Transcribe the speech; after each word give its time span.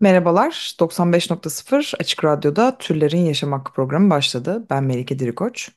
Merhabalar, 0.00 0.74
95.0 0.78 1.94
Açık 2.00 2.24
Radyo'da 2.24 2.78
Türlerin 2.78 3.18
Yaşam 3.18 3.52
Hakkı 3.52 3.72
programı 3.72 4.10
başladı. 4.10 4.66
Ben 4.70 4.84
Melike 4.84 5.18
Dirikoç. 5.18 5.70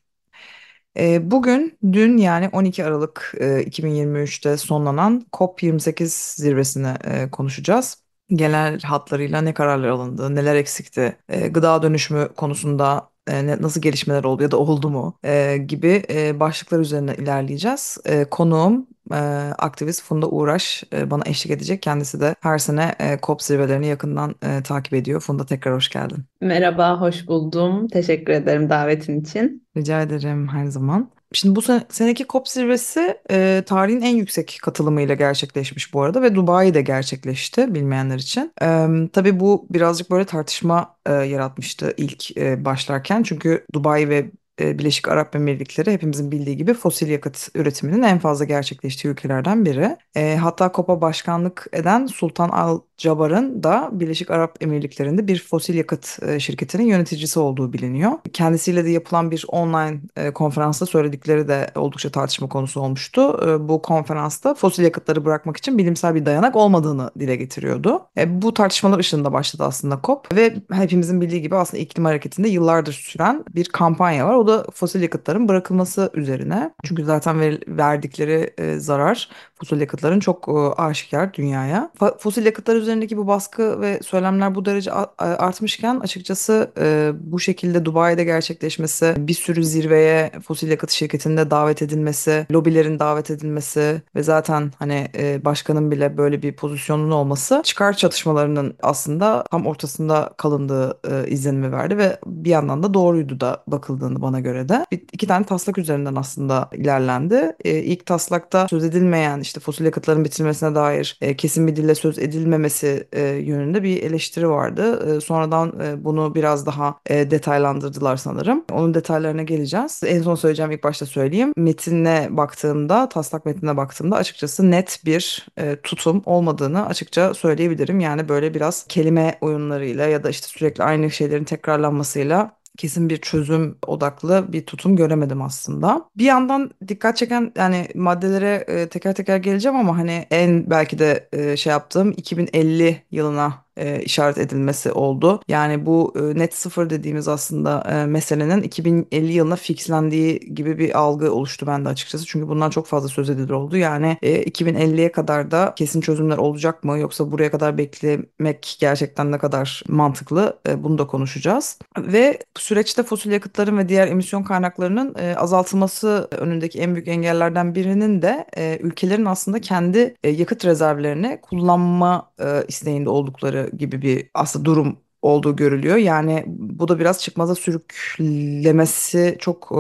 Ee, 0.98 1.32
Bugün 1.32 1.78
dün 1.94 2.18
yani 2.18 2.50
12 2.50 2.86
Aralık 2.86 3.34
e, 3.40 3.64
2023'te 3.64 4.58
sonlanan 4.58 5.26
COP28 5.34 6.36
zirvesini 6.42 6.88
e, 7.04 7.30
konuşacağız. 7.32 8.04
Genel 8.30 8.82
hatlarıyla 8.82 9.42
ne 9.42 9.54
kararlar 9.54 9.88
alındı, 9.90 10.36
neler 10.36 10.56
eksikti, 10.56 11.18
e, 11.30 11.48
gıda 11.48 11.84
dönüşümü 11.84 12.30
konusunda 12.38 13.10
e, 13.28 13.48
nasıl 13.48 13.82
gelişmeler 13.82 14.24
oldu 14.24 14.44
ya 14.44 14.52
da 14.52 14.58
oldu 14.58 14.90
mu 14.90 15.20
e, 15.24 15.58
gibi 15.58 16.04
e, 16.10 16.40
başlıklar 16.40 16.80
üzerine 16.80 17.16
ilerleyeceğiz. 17.16 17.98
E, 18.06 18.26
Konuğum 18.26 18.88
e, 19.14 19.54
aktivist 19.58 20.04
Funda 20.04 20.30
Uğraş 20.30 20.84
e, 20.94 21.12
bana 21.12 21.24
eşlik 21.26 21.52
edecek. 21.52 21.82
Kendisi 21.82 22.22
de 22.22 22.36
her 22.40 22.58
sene 22.58 22.96
e, 23.00 23.18
COP 23.24 23.42
zirvelerini 23.42 23.88
yakından 23.88 24.36
e, 24.44 24.64
takip 24.64 24.94
ediyor. 24.94 25.22
Funda 25.22 25.46
tekrar 25.46 25.76
hoş 25.76 25.90
geldin. 25.90 26.26
Merhaba, 26.42 27.02
hoş 27.02 27.28
buldum. 27.28 27.88
Teşekkür 27.88 28.34
ederim 28.34 28.70
davetin 28.70 29.22
için. 29.22 29.68
Rica 29.78 30.02
ederim 30.02 30.48
her 30.48 30.66
zaman. 30.66 31.12
Şimdi 31.34 31.56
bu 31.56 31.62
sene, 31.62 31.84
seneki 31.90 32.26
COP 32.28 32.48
zirvesi 32.48 33.18
e, 33.32 33.64
tarihin 33.66 34.02
en 34.02 34.16
yüksek 34.16 34.60
katılımıyla 34.62 35.16
gerçekleşmiş 35.16 35.94
bu 35.94 36.02
arada 36.02 36.22
ve 36.22 36.36
Dubai'de 36.36 36.82
gerçekleşti 36.82 37.76
bilmeyenler 37.76 38.18
için. 38.18 38.54
E, 38.62 38.88
tabii 39.14 39.40
bu 39.40 39.68
birazcık 39.70 40.12
böyle 40.12 40.26
tartışma 40.26 40.96
e, 41.06 41.14
yaratmıştı 41.14 41.94
ilk 41.98 42.38
e, 42.38 42.66
başlarken 42.66 43.24
çünkü 43.24 43.66
Dubai 43.74 44.10
ve 44.10 44.32
e, 44.60 44.80
Birleşik 44.80 45.08
Arap 45.08 45.36
Emirlikleri 45.36 45.92
hepimizin 45.92 46.32
bildiği 46.32 46.58
gibi 46.58 46.74
fosil 46.74 47.08
yakıt 47.08 47.48
üretiminin 47.56 48.04
en 48.04 48.20
fazla 48.20 48.46
gerçekleştiği 48.46 49.12
ülkelerden 49.12 49.66
biri. 49.66 49.98
E, 50.16 50.36
hatta 50.36 50.72
COP'a 50.76 51.02
başkanlık 51.02 51.68
eden 51.74 52.06
Sultan 52.06 52.50
Al 52.50 52.80
Jaber'ın 52.98 53.64
da 53.64 53.90
Birleşik 53.92 54.32
Arap 54.32 54.58
Emirlikleri'nde 54.64 55.28
bir 55.28 55.44
fosil 55.44 55.76
yakıt 55.76 56.20
e, 56.28 56.40
şirketinin 56.40 56.86
yöneticisi 56.86 57.40
olduğu 57.40 57.74
biliniyor. 57.74 58.12
Kendisiyle 58.34 58.86
de 58.86 58.90
yapılan 58.90 59.32
bir 59.32 59.46
online 59.48 60.02
e, 60.16 60.32
konferansta 60.32 60.86
söyledikleri 60.86 61.48
de 61.48 61.72
oldukça 61.76 62.10
tartışma 62.10 62.50
konusu 62.50 62.82
olmuştu. 62.82 63.40
E, 63.48 63.68
bu 63.70 63.82
konferansta 63.82 64.54
fosil 64.54 64.84
yakıtları 64.84 65.26
bırakmak 65.26 65.58
için 65.58 65.78
bilimsel 65.78 66.16
bir 66.16 66.26
dayanak 66.26 66.56
olmadığını 66.56 67.12
dile 67.20 67.36
getiriyordu. 67.36 68.06
E, 68.18 68.42
bu 68.42 68.54
tartışmalar 68.54 69.00
ışığında 69.00 69.34
başladı 69.34 69.64
aslında 69.64 70.00
COP 70.04 70.36
ve 70.36 70.56
hepimizin 70.72 71.22
bildiği 71.22 71.42
gibi 71.42 71.56
aslında 71.56 71.84
iklim 71.84 72.06
hareketinde 72.06 72.50
yıllardır 72.50 72.94
süren 72.94 73.44
bir 73.56 73.66
kampanya 73.66 74.28
var. 74.28 74.34
O 74.42 74.48
da 74.48 74.66
fosil 74.74 75.02
yakıtların 75.02 75.48
bırakılması 75.48 76.12
üzerine. 76.14 76.74
Çünkü 76.84 77.04
zaten 77.06 77.40
ver- 77.40 77.62
verdikleri 77.68 78.54
e, 78.58 78.80
zarar 78.80 79.30
fosil 79.62 79.82
yakıtların 79.82 80.20
çok 80.20 80.48
e, 80.48 80.82
aşikar 80.82 81.34
dünyaya. 81.34 81.92
Fosil 82.20 82.46
yakıtlar 82.46 82.76
üzerindeki 82.76 83.18
bu 83.18 83.28
baskı 83.28 83.82
ve 83.82 84.00
söylemler 84.04 84.56
bu 84.56 84.66
derece 84.66 84.92
artmışken 85.18 86.00
açıkçası 86.00 86.72
e, 86.80 87.12
bu 87.20 87.40
şekilde 87.40 87.86
Dubai'de 87.86 88.24
gerçekleşmesi, 88.24 89.14
bir 89.18 89.34
sürü 89.34 89.64
zirveye 89.64 90.32
fosil 90.48 90.70
yakıt 90.70 90.92
şirketinde 90.92 91.52
davet 91.52 91.82
edilmesi, 91.82 92.48
lobilerin 92.52 93.00
davet 93.00 93.32
edilmesi 93.32 94.02
ve 94.16 94.24
zaten 94.24 94.72
hani 94.80 95.08
e, 95.18 95.46
başkanın 95.46 95.92
bile 95.92 96.18
böyle 96.18 96.42
bir 96.42 96.56
pozisyonun 96.56 97.12
olması 97.12 97.62
çıkar 97.64 97.98
çatışmalarının 97.98 98.76
aslında 98.84 99.44
tam 99.52 99.68
ortasında 99.68 100.34
kalındığı 100.38 101.00
izlenimi 101.28 101.72
verdi 101.72 101.98
ve 101.98 102.20
bir 102.26 102.50
yandan 102.50 102.84
da 102.84 102.94
doğruydu 102.94 103.40
da 103.40 103.64
bakıldığını 103.68 104.22
bana 104.22 104.40
göre 104.40 104.70
de. 104.70 104.86
Bir, 104.92 105.02
iki 105.12 105.28
tane 105.28 105.46
taslak 105.46 105.78
üzerinden 105.78 106.16
aslında 106.16 106.70
ilerlendi. 106.74 107.56
E, 107.66 107.80
ilk 107.80 108.06
taslakta 108.06 108.68
söz 108.68 108.84
edilmeyen 108.84 109.40
fosil 109.60 109.86
yakıtların 109.86 110.26
bitirilmesine 110.26 110.76
dair 110.76 111.18
e, 111.22 111.36
kesin 111.36 111.68
bir 111.68 111.76
dille 111.76 111.96
söz 111.96 112.20
edilmemesi 112.20 113.08
e, 113.12 113.22
yönünde 113.22 113.84
bir 113.84 114.04
eleştiri 114.04 114.50
vardı. 114.50 115.16
E, 115.18 115.22
sonradan 115.22 115.80
e, 115.80 116.04
bunu 116.04 116.36
biraz 116.36 116.66
daha 116.66 117.00
e, 117.06 117.32
detaylandırdılar 117.32 118.18
sanırım. 118.18 118.66
Onun 118.72 118.94
detaylarına 118.94 119.44
geleceğiz. 119.44 120.02
En 120.06 120.22
son 120.22 120.36
söyleyeceğim 120.36 120.72
ilk 120.72 120.84
başta 120.84 121.06
söyleyeyim. 121.06 121.54
Metine 121.58 122.28
baktığımda, 122.32 123.10
taslak 123.10 123.46
metnine 123.46 123.78
baktığımda 123.78 124.16
açıkçası 124.16 124.72
net 124.72 125.02
bir 125.06 125.48
e, 125.58 125.76
tutum 125.84 126.22
olmadığını 126.26 126.86
açıkça 126.86 127.34
söyleyebilirim. 127.34 128.00
Yani 128.00 128.30
böyle 128.30 128.54
biraz 128.54 128.86
kelime 128.88 129.38
oyunlarıyla 129.42 130.06
ya 130.06 130.24
da 130.24 130.30
işte 130.30 130.48
sürekli 130.48 130.84
aynı 130.84 131.12
şeylerin 131.12 131.44
tekrarlanmasıyla 131.44 132.61
kesin 132.78 133.10
bir 133.10 133.18
çözüm 133.18 133.78
odaklı 133.88 134.54
bir 134.54 134.66
tutum 134.66 134.96
göremedim 134.96 135.42
aslında. 135.42 136.10
Bir 136.18 136.26
yandan 136.26 136.72
dikkat 136.88 137.18
çeken 137.18 137.52
yani 137.58 137.88
maddelere 137.96 138.66
e, 138.68 138.90
teker 138.90 139.16
teker 139.16 139.38
geleceğim 139.38 139.78
ama 139.78 139.98
hani 139.98 140.28
en 140.32 140.70
belki 140.70 141.00
de 141.00 141.30
e, 141.34 141.58
şey 141.58 141.72
yaptığım 141.72 142.12
2050 142.12 143.04
yılına 143.12 143.66
e, 143.78 144.02
işaret 144.02 144.38
edilmesi 144.38 144.92
oldu. 144.92 145.42
Yani 145.48 145.86
bu 145.86 146.14
e, 146.16 146.40
net 146.40 146.54
sıfır 146.54 146.90
dediğimiz 146.90 147.28
aslında 147.28 147.84
e, 147.92 148.06
meselenin 148.06 148.64
2050 148.64 149.34
yılına 149.34 149.56
fixlendiği 149.56 150.40
gibi 150.40 150.80
bir 150.80 151.00
algı 151.00 151.34
oluştu 151.34 151.68
bende 151.68 151.90
açıkçası. 151.90 152.26
Çünkü 152.26 152.48
bundan 152.48 152.70
çok 152.70 152.88
fazla 152.88 153.10
söz 153.10 153.30
edilir 153.30 153.50
oldu. 153.50 153.78
Yani 153.78 154.18
e, 154.22 154.44
2050'ye 154.44 155.12
kadar 155.12 155.52
da 155.52 155.74
kesin 155.76 156.02
çözümler 156.02 156.38
olacak 156.38 156.84
mı 156.84 157.00
yoksa 157.00 157.32
buraya 157.32 157.52
kadar 157.52 157.78
beklemek 157.78 158.78
gerçekten 158.80 159.32
ne 159.32 159.38
kadar 159.38 159.84
mantıklı 159.88 160.62
E, 160.68 160.84
bunu 160.84 160.98
da 160.98 161.08
konuşacağız. 161.08 161.80
Ve 161.98 162.40
süreçte 162.58 163.04
fosil 163.04 163.32
yakıtların 163.32 163.78
ve 163.78 163.90
diğer 163.90 164.08
emisyon 164.08 164.44
kaynaklarının 164.44 165.16
e, 165.20 165.36
azaltılması 165.36 166.28
önündeki 166.32 166.80
en 166.80 166.96
büyük 166.96 167.08
engellerden 167.08 167.76
birinin 167.76 168.22
de 168.22 168.46
e, 168.58 168.78
ülkelerin 168.82 169.26
aslında 169.26 169.62
kendi 169.62 170.16
e, 170.24 170.30
yakıt 170.30 170.66
rezervlerini 170.66 171.40
kullanma 171.42 172.32
e, 172.40 172.64
isteğinde 172.68 173.10
oldukları 173.10 173.61
gibi 173.70 174.02
bir 174.02 174.30
aslında 174.34 174.66
durum 174.66 174.98
olduğu 175.22 175.56
görülüyor. 175.56 175.98
Yani 175.98 176.44
bu 176.48 176.88
da 176.88 177.00
biraz 177.00 177.22
çıkmaza 177.24 177.56
sürüklemesi 177.56 179.36
çok 179.40 179.72
e, 179.72 179.78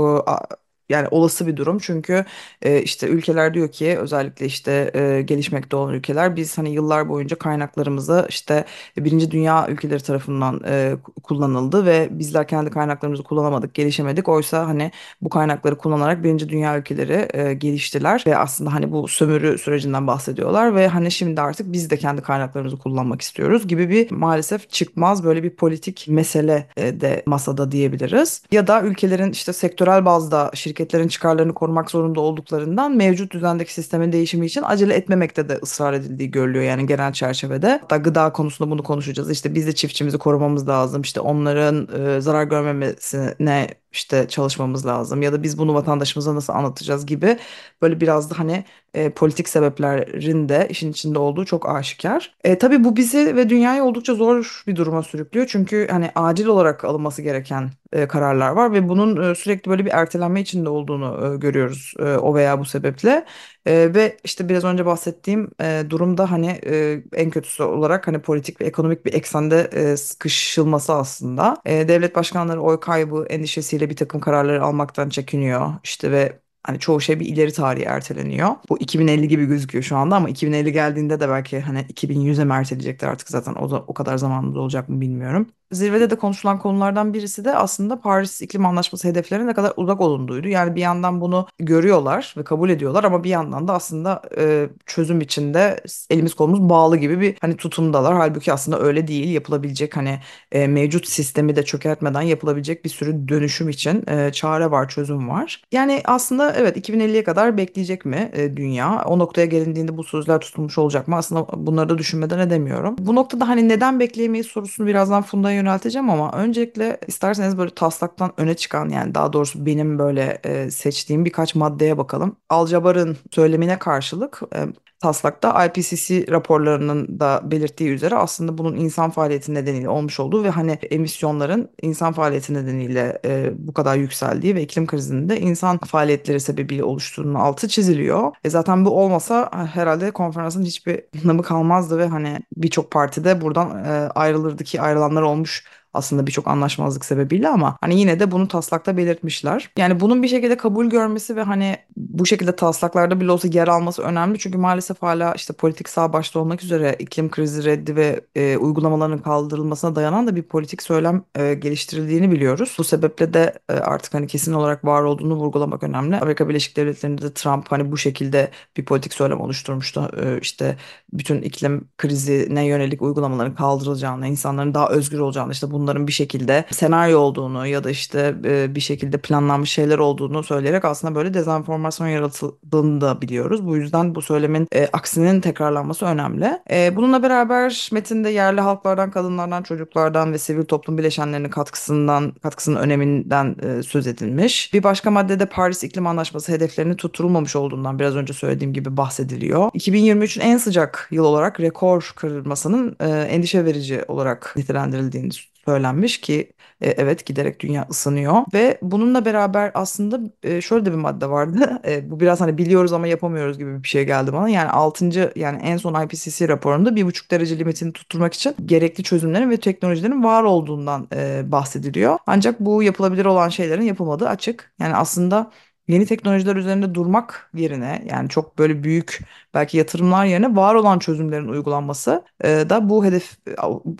yani 0.91 1.07
olası 1.11 1.47
bir 1.47 1.57
durum. 1.57 1.77
Çünkü 1.79 2.25
e, 2.61 2.81
işte 2.81 3.07
ülkeler 3.07 3.53
diyor 3.53 3.71
ki 3.71 3.97
özellikle 3.99 4.45
işte 4.45 4.91
e, 4.93 5.21
gelişmekte 5.21 5.75
olan 5.75 5.93
ülkeler 5.93 6.35
biz 6.35 6.57
hani 6.57 6.69
yıllar 6.69 7.09
boyunca 7.09 7.35
kaynaklarımızı 7.37 8.25
işte 8.29 8.65
birinci 8.97 9.31
dünya 9.31 9.67
ülkeleri 9.67 10.03
tarafından 10.03 10.61
e, 10.67 10.95
kullanıldı 11.23 11.85
ve 11.85 12.07
bizler 12.11 12.47
kendi 12.47 12.69
kaynaklarımızı 12.69 13.23
kullanamadık, 13.23 13.73
gelişemedik. 13.73 14.29
Oysa 14.29 14.67
hani 14.67 14.91
bu 15.21 15.29
kaynakları 15.29 15.77
kullanarak 15.77 16.23
birinci 16.23 16.49
dünya 16.49 16.77
ülkeleri 16.77 17.27
e, 17.33 17.53
geliştiler 17.53 18.23
ve 18.27 18.37
aslında 18.37 18.73
hani 18.73 18.91
bu 18.91 19.07
sömürü 19.07 19.57
sürecinden 19.57 20.07
bahsediyorlar 20.07 20.75
ve 20.75 20.87
hani 20.87 21.11
şimdi 21.11 21.41
artık 21.41 21.71
biz 21.71 21.89
de 21.89 21.97
kendi 21.97 22.21
kaynaklarımızı 22.21 22.77
kullanmak 22.77 23.21
istiyoruz 23.21 23.67
gibi 23.67 23.89
bir 23.89 24.11
maalesef 24.11 24.69
çıkmaz 24.69 25.23
böyle 25.23 25.43
bir 25.43 25.49
politik 25.49 26.05
mesele 26.09 26.67
de 26.77 27.23
masada 27.25 27.71
diyebiliriz. 27.71 28.43
Ya 28.51 28.67
da 28.67 28.81
ülkelerin 28.81 29.31
işte 29.31 29.53
sektörel 29.53 30.05
bazda 30.05 30.51
şirketlerin 30.81 31.07
çıkarlarını 31.07 31.53
korumak 31.53 31.91
zorunda 31.91 32.21
olduklarından 32.21 32.95
mevcut 32.95 33.31
düzendeki 33.33 33.73
sistemin 33.73 34.11
değişimi 34.11 34.45
için 34.45 34.63
acele 34.65 34.93
etmemekte 34.93 35.49
de 35.49 35.59
ısrar 35.63 35.93
edildiği 35.93 36.31
görülüyor 36.31 36.63
yani 36.65 36.85
genel 36.87 37.13
çerçevede. 37.13 37.79
Hatta 37.81 37.97
gıda 37.97 38.31
konusunda 38.33 38.71
bunu 38.71 38.83
konuşacağız. 38.83 39.31
İşte 39.31 39.55
biz 39.55 39.67
de 39.67 39.75
çiftçimizi 39.75 40.17
korumamız 40.17 40.67
lazım. 40.67 41.01
İşte 41.01 41.19
onların 41.19 41.87
e, 42.17 42.21
zarar 42.21 42.43
görmemesine 42.43 43.67
işte 43.91 44.27
çalışmamız 44.27 44.85
lazım 44.85 45.21
ya 45.21 45.33
da 45.33 45.43
biz 45.43 45.57
bunu 45.57 45.73
vatandaşımıza 45.73 46.35
nasıl 46.35 46.53
anlatacağız 46.53 47.05
gibi 47.05 47.37
böyle 47.81 48.01
biraz 48.01 48.31
da 48.31 48.39
hani 48.39 48.63
e, 48.93 49.09
politik 49.09 49.49
sebeplerin 49.49 50.49
de 50.49 50.67
işin 50.69 50.91
içinde 50.91 51.19
olduğu 51.19 51.45
çok 51.45 51.69
aşikar. 51.69 52.35
E, 52.43 52.57
tabii 52.57 52.83
bu 52.83 52.95
bizi 52.95 53.35
ve 53.35 53.49
dünyayı 53.49 53.83
oldukça 53.83 54.15
zor 54.15 54.63
bir 54.67 54.75
duruma 54.75 55.03
sürüklüyor. 55.03 55.47
Çünkü 55.49 55.87
hani 55.91 56.11
acil 56.15 56.45
olarak 56.45 56.85
alınması 56.85 57.21
gereken 57.21 57.71
e, 57.93 58.07
kararlar 58.07 58.49
var 58.51 58.73
ve 58.73 58.89
bunun 58.89 59.31
e, 59.31 59.35
sürekli 59.35 59.69
böyle 59.69 59.85
bir 59.85 59.91
ertelenme 59.91 60.41
içinde 60.41 60.69
olduğunu 60.69 61.33
e, 61.33 61.37
görüyoruz 61.37 61.93
e, 61.99 62.03
o 62.03 62.35
veya 62.35 62.59
bu 62.59 62.65
sebeple. 62.65 63.25
E, 63.65 63.93
ve 63.95 64.17
işte 64.23 64.49
biraz 64.49 64.63
önce 64.63 64.85
bahsettiğim 64.85 65.49
e, 65.61 65.83
durumda 65.89 66.31
hani 66.31 66.47
e, 66.65 67.03
en 67.13 67.29
kötüsü 67.29 67.63
olarak 67.63 68.07
hani 68.07 68.19
politik 68.21 68.61
ve 68.61 68.65
ekonomik 68.65 69.05
bir 69.05 69.13
eksende 69.13 69.69
e, 69.73 69.97
sıkışılması 69.97 70.93
aslında. 70.93 71.57
E, 71.65 71.87
devlet 71.87 72.15
başkanları 72.15 72.61
oy 72.61 72.79
kaybı 72.79 73.25
endişesiyle 73.29 73.89
bir 73.89 73.95
takım 73.95 74.21
kararları 74.21 74.63
almaktan 74.63 75.09
çekiniyor. 75.09 75.73
İşte 75.83 76.11
ve 76.11 76.39
hani 76.63 76.79
çoğu 76.79 77.01
şey 77.01 77.19
bir 77.19 77.25
ileri 77.25 77.53
tarihe 77.53 77.85
erteleniyor. 77.85 78.49
Bu 78.69 78.79
2050 78.79 79.27
gibi 79.27 79.45
gözüküyor 79.45 79.83
şu 79.83 79.95
anda 79.97 80.15
ama 80.15 80.29
2050 80.29 80.71
geldiğinde 80.71 81.19
de 81.19 81.29
belki 81.29 81.59
hani 81.59 81.85
2100'e 81.89 82.45
mi 82.45 82.53
erteleyecekler 82.53 83.07
artık 83.07 83.29
zaten 83.29 83.53
o 83.55 83.71
da 83.71 83.83
o 83.87 83.93
kadar 83.93 84.17
zamanımız 84.17 84.57
olacak 84.57 84.89
mı 84.89 85.01
bilmiyorum. 85.01 85.47
Zirvede 85.71 86.09
de 86.09 86.15
konuşulan 86.15 86.59
konulardan 86.59 87.13
birisi 87.13 87.45
de 87.45 87.55
aslında 87.55 87.99
Paris 88.01 88.41
İklim 88.41 88.65
Anlaşması 88.65 89.07
hedeflerine 89.07 89.47
ne 89.47 89.53
kadar 89.53 89.73
uzak 89.77 90.01
olunduğuydu. 90.01 90.47
Yani 90.47 90.75
bir 90.75 90.81
yandan 90.81 91.21
bunu 91.21 91.47
görüyorlar 91.59 92.33
ve 92.37 92.43
kabul 92.43 92.69
ediyorlar 92.69 93.03
ama 93.03 93.23
bir 93.23 93.29
yandan 93.29 93.67
da 93.67 93.73
aslında 93.73 94.21
e, 94.37 94.69
çözüm 94.85 95.21
içinde 95.21 95.83
elimiz 96.09 96.33
kolumuz 96.33 96.69
bağlı 96.69 96.97
gibi 96.97 97.21
bir 97.21 97.37
hani 97.41 97.57
tutumdalar. 97.57 98.13
Halbuki 98.13 98.53
aslında 98.53 98.79
öyle 98.79 99.07
değil. 99.07 99.33
Yapılabilecek 99.33 99.97
hani 99.97 100.19
e, 100.51 100.67
mevcut 100.67 101.07
sistemi 101.07 101.55
de 101.55 101.65
çökertmeden 101.65 102.21
yapılabilecek 102.21 102.85
bir 102.85 102.89
sürü 102.89 103.27
dönüşüm 103.27 103.69
için 103.69 104.03
e, 104.07 104.31
çare 104.31 104.71
var, 104.71 104.89
çözüm 104.89 105.29
var. 105.29 105.61
Yani 105.71 106.01
aslında 106.05 106.53
evet 106.53 106.77
2050'ye 106.89 107.23
kadar 107.23 107.57
bekleyecek 107.57 108.05
mi 108.05 108.31
e, 108.33 108.57
dünya? 108.57 109.03
O 109.05 109.19
noktaya 109.19 109.45
gelindiğinde 109.45 109.97
bu 109.97 110.03
sözler 110.03 110.39
tutulmuş 110.39 110.77
olacak 110.77 111.07
mı? 111.07 111.15
Aslında 111.15 111.47
bunları 111.67 111.89
da 111.89 111.97
düşünmeden 111.97 112.39
edemiyorum. 112.39 112.95
Bu 112.99 113.15
noktada 113.15 113.47
hani 113.47 113.69
neden 113.69 113.99
bekleyemeyiz 113.99 114.47
sorusunu 114.47 114.87
birazdan 114.87 115.21
Funda'ya 115.21 115.60
yönelteceğim 115.61 116.09
ama 116.09 116.31
öncelikle 116.31 116.99
isterseniz 117.07 117.57
böyle 117.57 117.75
taslaktan 117.75 118.33
öne 118.37 118.53
çıkan 118.55 118.89
yani 118.89 119.15
daha 119.15 119.33
doğrusu 119.33 119.65
benim 119.65 119.99
böyle 119.99 120.39
e, 120.43 120.71
seçtiğim 120.71 121.25
birkaç 121.25 121.55
maddeye 121.55 121.97
bakalım. 121.97 122.37
Alcabar'ın 122.49 123.17
söylemine 123.31 123.79
karşılık 123.79 124.41
e, 124.55 124.59
taslakta 125.01 125.65
IPCC 125.65 126.27
raporlarının 126.31 127.19
da 127.19 127.41
belirttiği 127.43 127.89
üzere 127.89 128.15
aslında 128.15 128.57
bunun 128.57 128.75
insan 128.75 129.09
faaliyeti 129.09 129.53
nedeniyle 129.53 129.89
olmuş 129.89 130.19
olduğu 130.19 130.43
ve 130.43 130.49
hani 130.49 130.71
emisyonların 130.71 131.69
insan 131.81 132.13
faaliyeti 132.13 132.53
nedeniyle 132.53 133.19
e, 133.25 133.51
bu 133.55 133.73
kadar 133.73 133.95
yükseldiği 133.95 134.55
ve 134.55 134.61
iklim 134.61 134.87
krizinin 134.87 135.29
de 135.29 135.39
insan 135.39 135.77
faaliyetleri 135.77 136.39
sebebiyle 136.39 136.83
oluştuğunun 136.83 137.33
altı 137.33 137.67
çiziliyor. 137.67 138.31
E 138.43 138.49
zaten 138.49 138.85
bu 138.85 138.89
olmasa 138.89 139.49
herhalde 139.73 140.11
konferansın 140.11 140.63
hiçbir 140.63 141.03
anlamı 141.23 141.43
kalmazdı 141.43 141.97
ve 141.97 142.07
hani 142.07 142.39
birçok 142.57 142.91
partide 142.91 143.41
buradan 143.41 143.85
e, 143.85 144.09
ayrılırdı 144.15 144.63
ki 144.63 144.81
ayrılanlar 144.81 145.21
olmuş 145.21 145.63
aslında 145.93 146.27
birçok 146.27 146.47
anlaşmazlık 146.47 147.05
sebebiyle 147.05 147.49
ama 147.49 147.77
hani 147.81 147.99
yine 147.99 148.19
de 148.19 148.31
bunu 148.31 148.47
taslakta 148.47 148.97
belirtmişler. 148.97 149.69
Yani 149.77 149.99
bunun 149.99 150.23
bir 150.23 150.27
şekilde 150.27 150.57
kabul 150.57 150.85
görmesi 150.85 151.35
ve 151.35 151.43
hani 151.43 151.77
bu 151.97 152.25
şekilde 152.25 152.55
taslaklarda 152.55 153.21
bile 153.21 153.31
olsa 153.31 153.47
yer 153.47 153.67
alması 153.67 154.01
önemli. 154.01 154.39
Çünkü 154.39 154.57
maalesef 154.57 155.01
hala 155.01 155.33
işte 155.33 155.53
politik 155.53 155.89
sağ 155.89 156.13
başta 156.13 156.39
olmak 156.39 156.63
üzere 156.63 156.95
iklim 156.99 157.31
krizi 157.31 157.65
reddi 157.65 157.95
ve 157.95 158.21
e, 158.35 158.57
uygulamaların 158.57 159.17
kaldırılmasına 159.17 159.95
dayanan 159.95 160.27
da 160.27 160.35
bir 160.35 160.43
politik 160.43 160.83
söylem 160.83 161.23
e, 161.35 161.53
geliştirildiğini 161.53 162.31
biliyoruz. 162.31 162.75
Bu 162.79 162.83
sebeple 162.83 163.33
de 163.33 163.59
e, 163.69 163.73
artık 163.73 164.13
hani 164.13 164.27
kesin 164.27 164.53
olarak 164.53 164.85
var 164.85 165.03
olduğunu 165.03 165.35
vurgulamak 165.35 165.83
önemli. 165.83 166.17
Amerika 166.17 166.49
Birleşik 166.49 166.77
Devletleri'nde 166.77 167.21
de 167.21 167.33
Trump 167.33 167.71
hani 167.71 167.91
bu 167.91 167.97
şekilde 167.97 168.51
bir 168.77 168.85
politik 168.85 169.13
söylem 169.13 169.41
oluşturmuştu. 169.41 170.11
E, 170.23 170.39
işte 170.41 170.77
bütün 171.13 171.41
iklim 171.41 171.89
krizine 171.97 172.65
yönelik 172.65 173.01
uygulamaların 173.01 173.55
kaldırılacağını, 173.55 174.27
insanların 174.27 174.73
daha 174.73 174.89
özgür 174.89 175.19
olacağını 175.19 175.51
işte 175.51 175.71
bu 175.71 175.80
bunların 175.81 176.07
bir 176.07 176.11
şekilde 176.11 176.65
senaryo 176.71 177.19
olduğunu 177.19 177.67
ya 177.67 177.83
da 177.83 177.89
işte 177.89 178.35
e, 178.45 178.75
bir 178.75 178.79
şekilde 178.79 179.17
planlanmış 179.17 179.71
şeyler 179.71 179.97
olduğunu 179.97 180.43
söyleyerek 180.43 180.85
aslında 180.85 181.15
böyle 181.15 181.33
dezenformasyon 181.33 182.07
yaratıldığını 182.07 183.01
da 183.01 183.21
biliyoruz. 183.21 183.65
Bu 183.65 183.77
yüzden 183.77 184.15
bu 184.15 184.21
söylemin 184.21 184.67
e, 184.75 184.87
aksinin 184.93 185.41
tekrarlanması 185.41 186.05
önemli. 186.05 186.59
E, 186.71 186.95
bununla 186.95 187.23
beraber 187.23 187.89
metinde 187.91 188.29
yerli 188.29 188.61
halklardan, 188.61 189.11
kadınlardan, 189.11 189.63
çocuklardan 189.63 190.33
ve 190.33 190.37
sivil 190.37 190.65
toplum 190.65 190.97
bileşenlerinin 190.97 191.49
katkısından, 191.49 192.31
katkısının 192.31 192.75
öneminden 192.75 193.55
e, 193.61 193.83
söz 193.83 194.07
edilmiş. 194.07 194.73
Bir 194.73 194.83
başka 194.83 195.11
maddede 195.11 195.45
Paris 195.45 195.83
İklim 195.83 196.07
Anlaşması 196.07 196.51
hedeflerinin 196.51 196.95
tutturulmamış 196.95 197.55
olduğundan 197.55 197.99
biraz 197.99 198.15
önce 198.15 198.33
söylediğim 198.33 198.73
gibi 198.73 198.97
bahsediliyor. 198.97 199.61
2023'ün 199.71 200.43
en 200.43 200.57
sıcak 200.57 201.07
yıl 201.11 201.23
olarak 201.23 201.59
rekor 201.59 202.13
kırılmasının 202.15 202.95
e, 202.99 203.07
endişe 203.07 203.65
verici 203.65 204.03
olarak 204.07 204.53
nitelendirildiğini 204.57 205.31
söylenmiş 205.65 206.21
ki 206.21 206.53
e, 206.81 206.89
evet 206.89 207.25
giderek 207.25 207.59
dünya 207.59 207.87
ısınıyor 207.89 208.35
ve 208.53 208.77
bununla 208.81 209.25
beraber 209.25 209.71
aslında 209.73 210.19
e, 210.43 210.61
şöyle 210.61 210.85
de 210.85 210.91
bir 210.91 210.97
madde 210.97 211.29
vardı. 211.29 211.81
E, 211.87 212.11
bu 212.11 212.19
biraz 212.19 212.41
hani 212.41 212.57
biliyoruz 212.57 212.93
ama 212.93 213.07
yapamıyoruz 213.07 213.57
gibi 213.57 213.83
bir 213.83 213.87
şey 213.87 214.05
geldi 214.05 214.33
bana. 214.33 214.49
Yani 214.49 214.69
6. 214.69 215.31
yani 215.35 215.61
en 215.63 215.77
son 215.77 216.03
IPCC 216.05 216.47
raporunda 216.47 216.95
1,5 216.95 217.31
derece 217.31 217.59
limitini 217.59 217.93
tutturmak 217.93 218.33
için 218.33 218.55
gerekli 218.65 219.03
çözümlerin 219.03 219.49
ve 219.49 219.57
teknolojilerin 219.57 220.23
var 220.23 220.43
olduğundan 220.43 221.07
bahsediliyor. 221.51 222.17
Ancak 222.27 222.59
bu 222.59 222.83
yapılabilir 222.83 223.25
olan 223.25 223.49
şeylerin 223.49 223.81
yapılmadığı 223.81 224.29
açık. 224.29 224.73
Yani 224.79 224.95
aslında 224.95 225.51
yeni 225.91 226.05
teknolojiler 226.05 226.55
üzerinde 226.55 226.95
durmak 226.95 227.49
yerine 227.53 228.03
yani 228.09 228.29
çok 228.29 228.57
böyle 228.59 228.83
büyük 228.83 229.19
belki 229.53 229.77
yatırımlar 229.77 230.25
yerine 230.25 230.55
var 230.55 230.75
olan 230.75 230.99
çözümlerin 230.99 231.47
uygulanması 231.47 232.23
e, 232.43 232.47
da 232.47 232.89
bu 232.89 233.05
hedef 233.05 233.37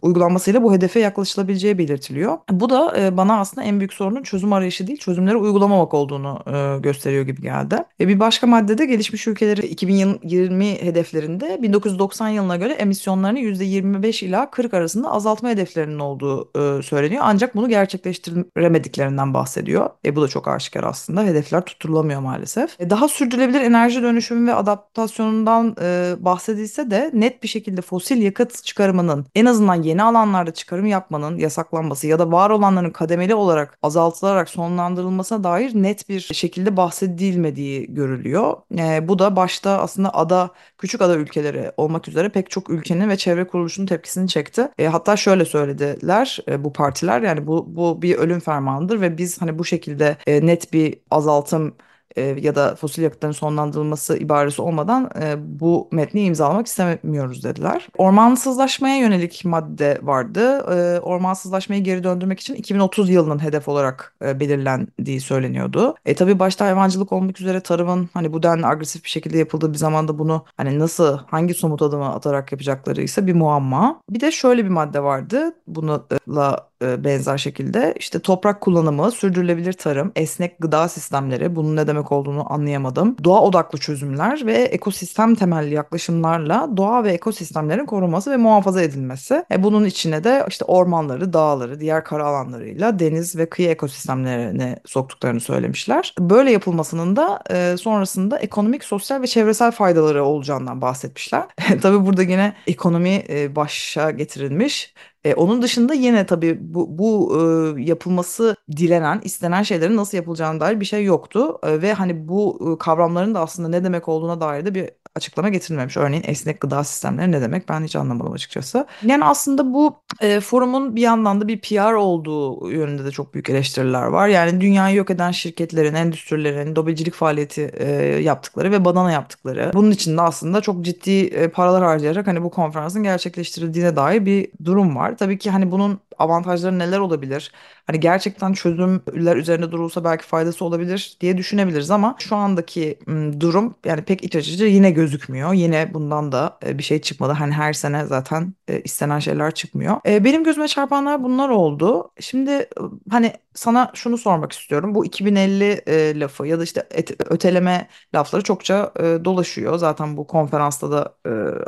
uygulanmasıyla 0.01 0.63
bu 0.63 0.73
hedefe 0.73 0.99
yaklaşılabileceği 0.99 1.77
belirtiliyor. 1.77 2.37
Bu 2.49 2.69
da 2.69 2.97
e, 2.99 3.17
bana 3.17 3.39
aslında 3.39 3.67
en 3.67 3.79
büyük 3.79 3.93
sorunun 3.93 4.23
çözüm 4.23 4.53
arayışı 4.53 4.87
değil 4.87 4.99
çözümleri 4.99 5.35
uygulamamak 5.35 5.93
olduğunu 5.93 6.43
e, 6.47 6.79
gösteriyor 6.79 7.25
gibi 7.25 7.41
geldi. 7.41 7.75
E, 7.99 8.07
bir 8.07 8.19
başka 8.19 8.47
maddede 8.47 8.85
gelişmiş 8.85 9.27
ülkeleri 9.27 9.67
2020 9.67 10.65
hedeflerinde 10.65 11.59
1990 11.61 12.29
yılına 12.29 12.55
göre 12.55 12.73
emisyonlarını 12.73 13.39
%25 13.39 14.25
ila 14.25 14.51
40 14.51 14.73
arasında 14.73 15.11
azaltma 15.11 15.49
hedeflerinin 15.49 15.99
olduğu 15.99 16.51
e, 16.79 16.81
söyleniyor. 16.81 17.23
Ancak 17.25 17.55
bunu 17.55 17.69
gerçekleştiremediklerinden 17.69 19.33
bahsediyor. 19.33 19.89
E, 20.05 20.15
bu 20.15 20.21
da 20.21 20.27
çok 20.27 20.47
aşikar 20.47 20.83
aslında. 20.83 21.23
Hedefler 21.23 21.65
tutturulamıyor 21.81 22.21
maalesef. 22.21 22.79
E, 22.79 22.89
daha 22.89 23.07
sürdürülebilir 23.07 23.61
enerji 23.61 24.01
dönüşümü 24.01 24.51
ve 24.51 24.55
adaptasyonundan 24.55 25.75
e, 25.81 26.15
bahsedilse 26.19 26.91
de 26.91 27.11
net 27.13 27.43
bir 27.43 27.47
şekilde 27.47 27.81
fosil 27.81 28.21
yakıt 28.21 28.63
çıkarımının 28.63 29.25
en 29.35 29.45
azından 29.45 29.75
yeni 29.75 30.03
alanlarda 30.03 30.51
çıkarım 30.51 30.85
yapmanın 30.85 31.37
yasaklanması 31.37 32.07
ya 32.07 32.19
da 32.19 32.31
var 32.31 32.49
olanların 32.49 32.89
kademeli 32.89 33.35
olarak 33.35 33.77
azaltılarak 33.83 34.49
sonlandırılmasına 34.49 35.43
dair 35.43 35.71
net 35.75 36.09
bir 36.09 36.19
şekilde 36.19 36.77
bahsedilmediği 36.77 37.93
görülüyor. 37.93 38.57
E, 38.77 39.07
bu 39.07 39.19
da 39.19 39.35
başta 39.35 39.81
aslında 39.81 40.13
ada 40.13 40.49
küçük 40.77 41.01
ada 41.01 41.15
ülkeleri 41.15 41.71
olmak 41.77 42.07
üzere 42.07 42.29
pek 42.29 42.49
çok 42.49 42.69
ülkenin 42.69 43.09
ve 43.09 43.17
çevre 43.17 43.47
kuruluşunun 43.47 43.87
tepkisini 43.87 44.27
çekti. 44.27 44.67
Hatta 44.91 45.17
şöyle 45.17 45.45
söylediler 45.45 46.39
bu 46.59 46.73
partiler 46.73 47.21
yani 47.21 47.47
bu 47.47 47.65
bu 47.75 48.01
bir 48.01 48.15
ölüm 48.15 48.39
fermanıdır 48.39 49.01
ve 49.01 49.17
biz 49.17 49.41
hani 49.41 49.59
bu 49.59 49.65
şekilde 49.65 50.17
net 50.27 50.73
bir 50.73 50.97
azaltım 51.11 51.70
e, 52.15 52.21
ya 52.21 52.55
da 52.55 52.75
fosil 52.75 53.03
yakıtların 53.03 53.31
sonlandırılması 53.31 54.17
ibaresi 54.17 54.61
olmadan 54.61 55.09
e, 55.21 55.35
bu 55.59 55.87
metni 55.91 56.23
imzalamak 56.23 56.67
istemiyoruz 56.67 57.43
dediler. 57.43 57.87
Ormansızlaşmaya 57.97 58.97
yönelik 58.97 59.45
madde 59.45 59.99
vardı. 60.01 60.57
E, 60.57 60.99
ormansızlaşmayı 60.99 61.83
geri 61.83 62.03
döndürmek 62.03 62.39
için 62.39 62.55
2030 62.55 63.09
yılının 63.09 63.43
hedef 63.43 63.67
olarak 63.67 64.15
e, 64.25 64.39
belirlendiği 64.39 65.21
söyleniyordu. 65.21 65.95
E 66.05 66.15
tabii 66.15 66.39
başta 66.39 66.65
hayvancılık 66.65 67.11
olmak 67.11 67.41
üzere 67.41 67.59
tarımın 67.59 68.09
hani 68.13 68.33
bu 68.33 68.43
denli 68.43 68.65
agresif 68.65 69.03
bir 69.03 69.09
şekilde 69.09 69.37
yapıldığı 69.37 69.73
bir 69.73 69.77
zamanda 69.77 70.19
bunu 70.19 70.45
hani 70.57 70.79
nasıl 70.79 71.17
hangi 71.27 71.53
somut 71.53 71.81
adımı 71.81 72.13
atarak 72.13 72.51
yapacakları 72.51 73.01
ise 73.01 73.27
bir 73.27 73.33
muamma. 73.33 74.01
Bir 74.09 74.19
de 74.19 74.31
şöyle 74.31 74.63
bir 74.63 74.69
madde 74.69 75.03
vardı. 75.03 75.55
Bununla 75.67 76.70
benzer 76.81 77.37
şekilde 77.37 77.93
işte 77.99 78.19
toprak 78.19 78.61
kullanımı, 78.61 79.11
sürdürülebilir 79.11 79.73
tarım, 79.73 80.11
esnek 80.15 80.59
gıda 80.59 80.87
sistemleri 80.87 81.55
bunun 81.55 81.75
ne 81.75 81.87
demek 81.87 82.11
olduğunu 82.11 82.53
anlayamadım. 82.53 83.15
Doğa 83.23 83.41
odaklı 83.41 83.79
çözümler 83.79 84.45
ve 84.45 84.53
ekosistem 84.53 85.35
temelli 85.35 85.73
yaklaşımlarla 85.73 86.69
doğa 86.77 87.03
ve 87.03 87.11
ekosistemlerin 87.11 87.85
korunması 87.85 88.31
ve 88.31 88.37
muhafaza 88.37 88.81
edilmesi. 88.81 89.45
E 89.51 89.63
bunun 89.63 89.85
içine 89.85 90.23
de 90.23 90.45
işte 90.49 90.65
ormanları, 90.65 91.33
dağları, 91.33 91.79
diğer 91.79 92.03
kara 92.03 92.25
alanlarıyla 92.25 92.99
deniz 92.99 93.35
ve 93.35 93.49
kıyı 93.49 93.69
ekosistemlerini 93.69 94.75
soktuklarını 94.85 95.39
söylemişler. 95.39 96.13
Böyle 96.19 96.51
yapılmasının 96.51 97.15
da 97.15 97.39
e, 97.51 97.77
sonrasında 97.77 98.39
ekonomik, 98.39 98.83
sosyal 98.83 99.21
ve 99.21 99.27
çevresel 99.27 99.71
faydaları 99.71 100.23
olacağından 100.23 100.81
bahsetmişler. 100.81 101.43
Tabii 101.81 102.05
burada 102.05 102.23
yine 102.23 102.53
ekonomi 102.67 103.23
e, 103.29 103.55
başa 103.55 104.11
getirilmiş 104.11 104.93
e, 105.23 105.33
onun 105.33 105.61
dışında 105.61 105.93
yine 105.93 106.25
tabii 106.25 106.57
bu, 106.73 106.97
bu 106.97 107.37
e, 107.79 107.81
yapılması 107.83 108.55
dilenen, 108.77 109.21
istenen 109.23 109.63
şeylerin 109.63 109.97
nasıl 109.97 110.17
yapılacağına 110.17 110.59
dair 110.59 110.79
bir 110.79 110.85
şey 110.85 111.03
yoktu. 111.03 111.59
E, 111.63 111.81
ve 111.81 111.93
hani 111.93 112.27
bu 112.27 112.73
e, 112.75 112.77
kavramların 112.77 113.35
da 113.35 113.39
aslında 113.39 113.69
ne 113.69 113.83
demek 113.83 114.07
olduğuna 114.09 114.41
dair 114.41 114.65
de 114.65 114.75
bir 114.75 114.89
açıklama 115.15 115.49
getirilmemiş. 115.49 115.97
Örneğin 115.97 116.23
esnek 116.27 116.61
gıda 116.61 116.83
sistemleri 116.83 117.31
ne 117.31 117.41
demek 117.41 117.69
ben 117.69 117.83
hiç 117.83 117.95
anlamadım 117.95 118.33
açıkçası. 118.33 118.87
Yani 119.05 119.25
aslında 119.25 119.73
bu 119.73 120.01
e, 120.21 120.39
forumun 120.39 120.95
bir 120.95 121.01
yandan 121.01 121.41
da 121.41 121.47
bir 121.47 121.61
PR 121.61 121.93
olduğu 121.93 122.71
yönünde 122.71 123.05
de 123.05 123.11
çok 123.11 123.33
büyük 123.33 123.49
eleştiriler 123.49 124.03
var. 124.03 124.27
Yani 124.27 124.61
dünyayı 124.61 124.95
yok 124.95 125.09
eden 125.09 125.31
şirketlerin, 125.31 125.93
endüstrilerin 125.93 126.75
dobecilik 126.75 127.13
faaliyeti 127.13 127.71
e, 127.73 127.85
yaptıkları 128.21 128.71
ve 128.71 128.85
badana 128.85 129.11
yaptıkları. 129.11 129.71
Bunun 129.73 129.91
için 129.91 130.17
de 130.17 130.21
aslında 130.21 130.61
çok 130.61 130.85
ciddi 130.85 131.19
e, 131.21 131.47
paralar 131.47 131.83
harcayarak 131.83 132.27
hani 132.27 132.43
bu 132.43 132.49
konferansın 132.49 133.03
gerçekleştirildiğine 133.03 133.95
dair 133.95 134.25
bir 134.25 134.47
durum 134.65 134.95
var. 134.95 135.17
Tabii 135.17 135.37
ki 135.37 135.51
hani 135.51 135.71
bunun 135.71 135.99
avantajları 136.21 136.79
neler 136.79 136.99
olabilir? 136.99 137.51
Hani 137.87 137.99
gerçekten 137.99 138.53
çözümler 138.53 139.35
üzerinde 139.37 139.71
durulsa 139.71 140.03
belki 140.03 140.25
faydası 140.25 140.65
olabilir 140.65 141.17
diye 141.21 141.37
düşünebiliriz 141.37 141.91
ama 141.91 142.15
şu 142.19 142.35
andaki 142.35 142.99
durum 143.39 143.75
yani 143.85 144.01
pek 144.01 144.23
iç 144.23 144.35
açıcı 144.35 144.65
yine 144.65 144.91
gözükmüyor. 144.91 145.53
Yine 145.53 145.93
bundan 145.93 146.31
da 146.31 146.57
e, 146.65 146.77
bir 146.77 146.83
şey 146.83 147.01
çıkmadı. 147.01 147.33
Hani 147.33 147.53
her 147.53 147.73
sene 147.73 148.05
zaten 148.05 148.53
e, 148.67 148.81
istenen 148.81 149.19
şeyler 149.19 149.51
çıkmıyor. 149.53 149.97
E, 150.07 150.23
benim 150.23 150.43
gözüme 150.43 150.67
çarpanlar 150.67 151.23
bunlar 151.23 151.49
oldu. 151.49 152.11
Şimdi 152.19 152.69
hani 153.09 153.33
sana 153.53 153.91
şunu 153.93 154.17
sormak 154.17 154.51
istiyorum. 154.51 154.95
Bu 154.95 155.05
2050 155.05 155.63
e, 155.87 156.19
lafı 156.19 156.47
ya 156.47 156.59
da 156.59 156.63
işte 156.63 156.87
öteleme 157.29 157.87
lafları 158.15 158.43
çokça 158.43 158.93
dolaşıyor. 159.25 159.77
Zaten 159.77 160.17
bu 160.17 160.27
konferansta 160.27 160.91
da 160.91 161.15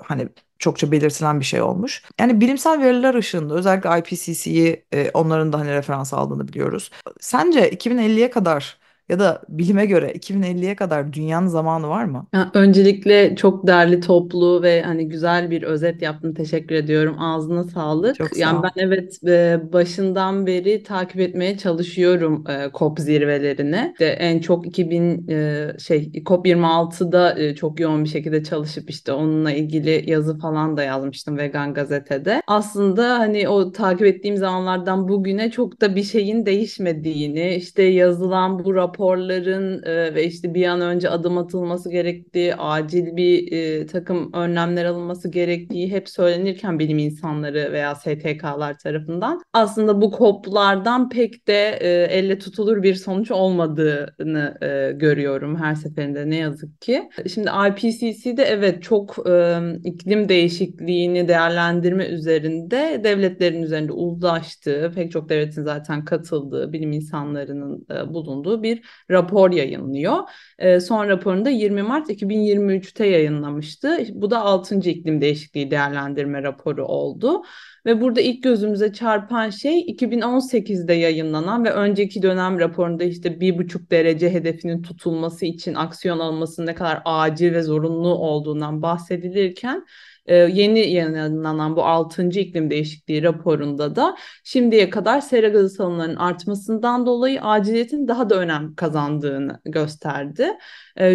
hani 0.03 0.29
çokça 0.63 0.91
belirtilen 0.91 1.39
bir 1.39 1.45
şey 1.45 1.61
olmuş. 1.61 2.03
Yani 2.19 2.41
bilimsel 2.41 2.81
veriler 2.81 3.15
ışığında 3.15 3.53
özellikle 3.53 3.99
IPCC'yi 3.99 4.85
e, 4.93 5.11
onların 5.13 5.53
da 5.53 5.59
hani 5.59 5.71
referans 5.71 6.13
aldığını 6.13 6.47
biliyoruz. 6.47 6.91
Sence 7.19 7.69
2050'ye 7.71 8.29
kadar 8.31 8.77
ya 9.09 9.19
da 9.19 9.41
bilime 9.49 9.85
göre 9.85 10.11
2050'ye 10.11 10.75
kadar 10.75 11.13
dünyanın 11.13 11.47
zamanı 11.47 11.87
var 11.87 12.05
mı? 12.05 12.27
Ya, 12.33 12.51
öncelikle 12.53 13.35
çok 13.35 13.67
değerli 13.67 13.99
toplu 13.99 14.63
ve 14.63 14.81
hani 14.81 15.09
güzel 15.09 15.51
bir 15.51 15.63
özet 15.63 16.01
yaptın. 16.01 16.33
Teşekkür 16.33 16.75
ediyorum. 16.75 17.19
Ağzına 17.19 17.63
sağlık. 17.63 18.15
Çok 18.15 18.37
Yani 18.37 18.55
sağ 18.55 18.59
ol. 18.59 18.63
ben 18.63 18.71
evet 18.75 19.19
e, 19.27 19.59
başından 19.73 20.47
beri 20.47 20.83
takip 20.83 21.19
etmeye 21.21 21.57
çalışıyorum 21.57 22.43
e, 22.49 22.69
COP 22.73 22.99
zirvelerini. 22.99 23.91
İşte 23.93 24.05
en 24.05 24.39
çok 24.39 24.67
2000 24.67 25.27
e, 25.27 25.67
şey 25.79 26.11
COP26'da 26.25 27.39
e, 27.39 27.55
çok 27.55 27.79
yoğun 27.79 28.03
bir 28.03 28.09
şekilde 28.09 28.43
çalışıp 28.43 28.89
işte 28.89 29.11
onunla 29.11 29.51
ilgili 29.51 30.09
yazı 30.11 30.39
falan 30.39 30.77
da 30.77 30.83
yazmıştım 30.83 31.37
Vegan 31.37 31.73
Gazete'de. 31.73 32.41
Aslında 32.47 33.19
hani 33.19 33.49
o 33.49 33.71
takip 33.71 34.05
ettiğim 34.07 34.37
zamanlardan 34.37 35.07
bugüne 35.07 35.51
çok 35.51 35.81
da 35.81 35.95
bir 35.95 36.03
şeyin 36.03 36.45
değişmediğini, 36.45 37.55
işte 37.55 37.83
yazılan 37.83 38.59
bu 38.65 38.75
raporların 38.93 39.83
e, 39.83 40.15
ve 40.15 40.25
işte 40.25 40.53
bir 40.53 40.65
an 40.65 40.81
önce 40.81 41.09
adım 41.09 41.37
atılması 41.37 41.89
gerektiği, 41.89 42.55
acil 42.55 43.15
bir 43.15 43.51
e, 43.51 43.85
takım 43.85 44.33
önlemler 44.33 44.85
alınması 44.85 45.31
gerektiği 45.31 45.91
hep 45.91 46.09
söylenirken 46.09 46.79
bilim 46.79 46.97
insanları 46.97 47.71
veya 47.71 47.95
STK'lar 47.95 48.77
tarafından 48.77 49.41
aslında 49.53 50.01
bu 50.01 50.11
COP'lardan 50.17 51.09
pek 51.09 51.47
de 51.47 51.77
e, 51.81 51.89
elle 51.89 52.39
tutulur 52.39 52.83
bir 52.83 52.95
sonuç 52.95 53.31
olmadığını 53.31 54.57
e, 54.61 54.91
görüyorum 54.91 55.55
her 55.55 55.75
seferinde 55.75 56.29
ne 56.29 56.35
yazık 56.35 56.81
ki. 56.81 57.09
Şimdi 57.33 57.49
IPCC'de 57.69 58.43
evet 58.43 58.83
çok 58.83 59.15
e, 59.29 59.59
iklim 59.83 60.29
değişikliğini 60.29 61.27
değerlendirme 61.27 62.05
üzerinde 62.05 63.01
devletlerin 63.03 63.63
üzerinde 63.63 63.91
uzlaştığı, 63.91 64.91
pek 64.95 65.11
çok 65.11 65.29
devletin 65.29 65.63
zaten 65.63 66.05
katıldığı, 66.05 66.73
bilim 66.73 66.91
insanlarının 66.91 67.85
e, 67.91 68.13
bulunduğu 68.13 68.63
bir 68.63 68.82
rapor 69.11 69.51
yayınlıyor. 69.51 70.17
E, 70.59 70.79
son 70.79 71.07
raporunu 71.07 71.45
da 71.45 71.49
20 71.49 71.81
Mart 71.81 72.09
2023'te 72.09 73.05
yayınlamıştı. 73.05 73.97
Bu 74.13 74.31
da 74.31 74.41
6. 74.41 74.89
iklim 74.89 75.21
değişikliği 75.21 75.71
değerlendirme 75.71 76.43
raporu 76.43 76.85
oldu. 76.85 77.43
Ve 77.85 78.01
burada 78.01 78.21
ilk 78.21 78.43
gözümüze 78.43 78.93
çarpan 78.93 79.49
şey 79.49 79.79
2018'de 79.79 80.93
yayınlanan 80.93 81.65
ve 81.65 81.71
önceki 81.71 82.21
dönem 82.21 82.59
raporunda 82.59 83.03
işte 83.03 83.39
bir 83.39 83.57
buçuk 83.57 83.91
derece 83.91 84.33
hedefinin 84.33 84.81
tutulması 84.81 85.45
için 85.45 85.73
aksiyon 85.73 86.19
alınması 86.19 86.65
ne 86.65 86.75
kadar 86.75 87.01
acil 87.05 87.53
ve 87.53 87.61
zorunlu 87.63 88.07
olduğundan 88.07 88.81
bahsedilirken 88.81 89.85
e, 90.25 90.35
yeni 90.35 90.79
yayınlanan 90.79 91.75
bu 91.75 91.85
6. 91.85 92.39
iklim 92.39 92.69
değişikliği 92.71 93.23
raporunda 93.23 93.95
da 93.95 94.15
şimdiye 94.43 94.89
kadar 94.89 95.21
sera 95.21 95.47
gazı 95.47 95.69
salımlarının 95.69 96.15
artmasından 96.15 97.05
dolayı 97.05 97.41
aciliyetin 97.41 98.07
daha 98.07 98.29
da 98.29 98.35
önem 98.35 98.75
kazandığını 98.75 99.59
gösterdi. 99.65 100.47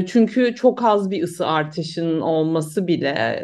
Çünkü 0.07 0.55
çok 0.55 0.85
az 0.85 1.11
bir 1.11 1.23
ısı 1.23 1.47
artışının 1.47 2.21
olması 2.21 2.87
bile 2.87 3.43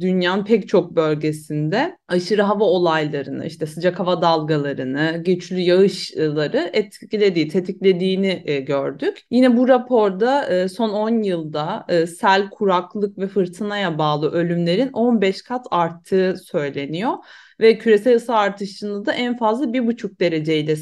dünyanın 0.00 0.44
pek 0.44 0.68
çok 0.68 0.96
bölgesinde 0.96 1.96
aşırı 2.08 2.42
hava 2.42 2.64
olaylarını, 2.64 3.46
işte 3.46 3.66
sıcak 3.66 3.98
hava 3.98 4.22
dalgalarını, 4.22 5.22
güçlü 5.24 5.58
yağışları 5.58 6.70
etkilediği, 6.72 7.48
tetiklediğini 7.48 8.64
gördük. 8.66 9.20
Yine 9.30 9.56
bu 9.56 9.68
raporda 9.68 10.68
son 10.68 10.90
10 10.90 11.22
yılda 11.22 11.86
sel, 12.20 12.50
kuraklık 12.50 13.18
ve 13.18 13.28
fırtınaya 13.28 13.98
bağlı 13.98 14.30
ölümlerin 14.30 14.92
15 14.92 15.42
kat 15.42 15.66
arttığı 15.70 16.36
söyleniyor 16.44 17.12
ve 17.60 17.78
küresel 17.78 18.16
ısı 18.16 18.34
artışını 18.34 19.06
da 19.06 19.12
en 19.12 19.36
fazla 19.36 19.64
1,5 19.64 20.20
dereceyle 20.20 20.76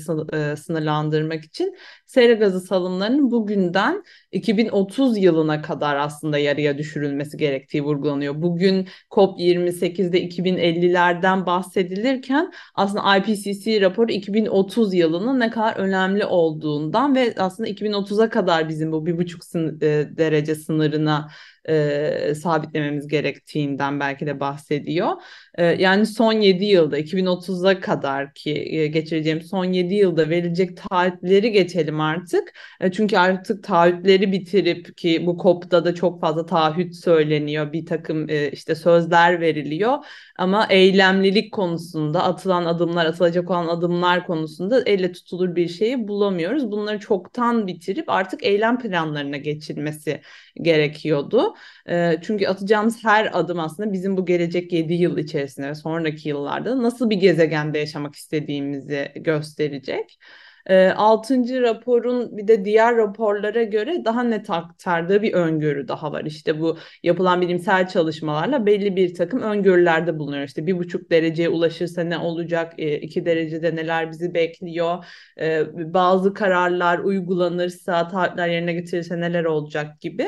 sınırlandırmak 0.57 1.45
için 1.45 1.77
sera 2.11 2.33
gazı 2.33 2.61
salımlarının 2.61 3.31
bugünden 3.31 4.05
2030 4.33 5.19
yılına 5.19 5.63
kadar 5.63 5.97
aslında 5.97 6.39
yarıya 6.39 6.79
düşürülmesi 6.79 7.37
gerektiği 7.37 7.83
vurgulanıyor. 7.83 8.43
Bugün 8.43 8.89
COP28'de 9.11 10.25
2050'lerden 10.25 11.47
bahsedilirken 11.47 12.53
aslında 12.75 13.17
IPCC 13.17 13.81
raporu 13.81 14.13
2030 14.13 14.95
yılının 14.95 15.41
ne 15.41 15.51
kadar 15.51 15.77
önemli 15.77 16.25
olduğundan 16.25 17.15
ve 17.15 17.35
aslında 17.39 17.69
2030'a 17.69 18.29
kadar 18.31 18.69
bizim 18.69 18.93
bu 18.93 19.07
1,5 19.07 20.17
derece 20.17 20.55
sınırına 20.55 21.31
e, 21.69 22.35
sabitlememiz 22.35 23.09
gerektiğinden 23.09 24.01
belki 24.01 24.27
de 24.27 24.41
bahsediyor. 24.41 25.13
E, 25.55 25.65
yani 25.65 26.07
son 26.07 26.33
7 26.33 26.65
yılda 26.65 26.99
2030'a 26.99 27.81
kadar 27.81 28.35
ki 28.35 28.51
e, 28.51 28.87
geçireceğim 28.87 29.43
son 29.43 29.65
7 29.65 29.95
yılda 29.95 30.29
verilecek 30.29 30.77
taahhütleri 30.77 31.53
geçelim 31.53 32.00
artık. 32.01 32.53
E, 32.81 32.93
çünkü 32.93 33.17
artık 33.17 33.65
taahhütleri 33.65 34.33
bitirip 34.33 34.97
ki 34.97 35.27
bu 35.27 35.39
COP'da 35.43 35.85
da 35.85 35.95
çok 35.95 36.21
fazla 36.21 36.47
taahhüt 36.47 36.95
söyleniyor. 36.95 37.73
Bir 37.73 37.87
takım 37.87 38.31
e, 38.31 38.51
işte 38.51 38.75
sözler 38.75 39.41
veriliyor. 39.41 39.99
Ama 40.39 40.67
eylemlilik 40.71 41.53
konusunda 41.53 42.23
atılan 42.23 42.65
adımlar, 42.65 43.07
atılacak 43.07 43.51
olan 43.51 43.69
adımlar 43.69 44.27
konusunda 44.27 44.83
elle 44.87 45.13
tutulur 45.13 45.57
bir 45.57 45.69
şeyi 45.69 46.09
bulamıyoruz. 46.09 46.71
Bunları 46.71 46.99
çoktan 46.99 47.67
bitirip 47.67 48.11
artık 48.11 48.45
eylem 48.45 48.79
planlarına 48.79 49.37
geçilmesi 49.37 50.21
gerekiyordu. 50.63 51.55
E, 51.89 52.17
çünkü 52.23 52.47
atacağımız 52.47 53.05
her 53.05 53.39
adım 53.39 53.61
aslında 53.61 53.93
bizim 53.93 54.17
bu 54.17 54.27
gelecek 54.27 54.73
7 54.73 54.95
yıl 54.95 55.19
içerisinde 55.19 55.69
ve 55.69 55.75
sonraki 55.75 56.29
yıllarda 56.29 56.83
nasıl 56.83 57.11
bir 57.11 57.17
gezegende 57.17 57.79
yaşamak 57.79 58.15
istediğimizi 58.15 59.13
gösterecek. 59.17 60.19
E, 60.67 60.89
altıncı 60.89 61.63
raporun 61.63 62.37
bir 62.37 62.49
de 62.49 62.65
diğer 62.65 62.97
raporlara 62.97 63.63
göre 63.63 64.05
daha 64.05 64.23
net 64.23 64.51
aktardığı 64.51 65.23
bir 65.23 65.33
öngörü 65.33 65.89
daha 65.89 66.13
var. 66.13 66.25
İşte 66.25 66.61
bu 66.61 66.79
yapılan 67.03 67.41
bilimsel 67.41 67.89
çalışmalarla 67.89 68.67
belli 68.67 68.97
bir 68.97 69.15
takım 69.15 69.41
öngörülerde 69.43 70.19
bulunuyor. 70.19 70.45
İşte 70.45 70.67
bir 70.67 70.79
buçuk 70.79 71.11
dereceye 71.11 71.49
ulaşırsa 71.49 72.03
ne 72.03 72.19
olacak, 72.19 72.73
e, 72.79 72.97
iki 73.01 73.27
derecede 73.27 73.77
neler 73.77 74.11
bizi 74.11 74.35
bekliyor, 74.35 75.05
e, 75.41 75.65
bazı 75.95 76.35
kararlar 76.35 76.99
uygulanırsa, 76.99 78.09
taahhütler 78.09 78.49
yerine 78.49 78.73
getirirse 78.73 79.21
neler 79.21 79.45
olacak 79.45 80.01
gibi. 80.01 80.27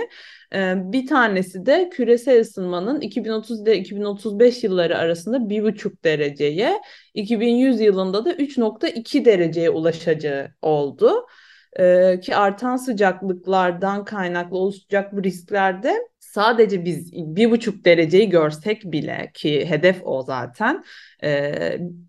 Bir 0.92 1.06
tanesi 1.06 1.66
de 1.66 1.88
küresel 1.88 2.40
ısınmanın 2.40 3.00
2030 3.00 3.62
ile 3.62 3.78
2035 3.78 4.64
yılları 4.64 4.99
arasında 4.99 5.49
1,5 5.49 6.04
dereceye, 6.04 6.80
2100 7.14 7.80
yılında 7.80 8.25
da 8.25 8.32
3,2 8.32 9.25
dereceye 9.25 9.71
ulaşacağı 9.71 10.54
oldu. 10.62 11.26
Ki 12.23 12.37
artan 12.37 12.76
sıcaklıklardan 12.76 14.04
kaynaklı 14.04 14.59
oluşacak 14.59 15.12
bu 15.12 15.25
risklerde 15.25 16.12
sadece 16.33 16.85
biz 16.85 17.12
bir 17.12 17.51
buçuk 17.51 17.85
dereceyi 17.85 18.29
görsek 18.29 18.85
bile 18.85 19.31
ki 19.35 19.67
hedef 19.67 20.01
o 20.05 20.23
zaten 20.23 20.85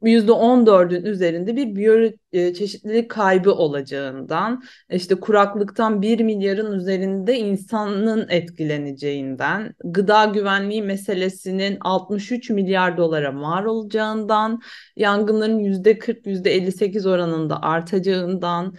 yüzde 0.03 0.32
14'ün 0.32 1.06
üzerinde 1.06 1.56
bir 1.56 1.75
biyoçeşitlilik 1.75 3.10
kaybı 3.10 3.51
olacağından 3.51 4.63
işte 4.89 5.15
kuraklıktan 5.15 6.01
1 6.01 6.20
milyarın 6.20 6.72
üzerinde 6.72 7.38
insanın 7.38 8.25
etkileneceğinden 8.30 9.75
gıda 9.84 10.25
güvenliği 10.25 10.82
meselesinin 10.82 11.77
63 11.82 12.50
milyar 12.50 12.98
dolara 12.98 13.32
mal 13.32 13.65
olacağından 13.65 14.62
yangınların 14.96 15.60
%40 15.60 16.25
%58 16.25 17.10
oranında 17.10 17.62
artacağından 17.62 18.75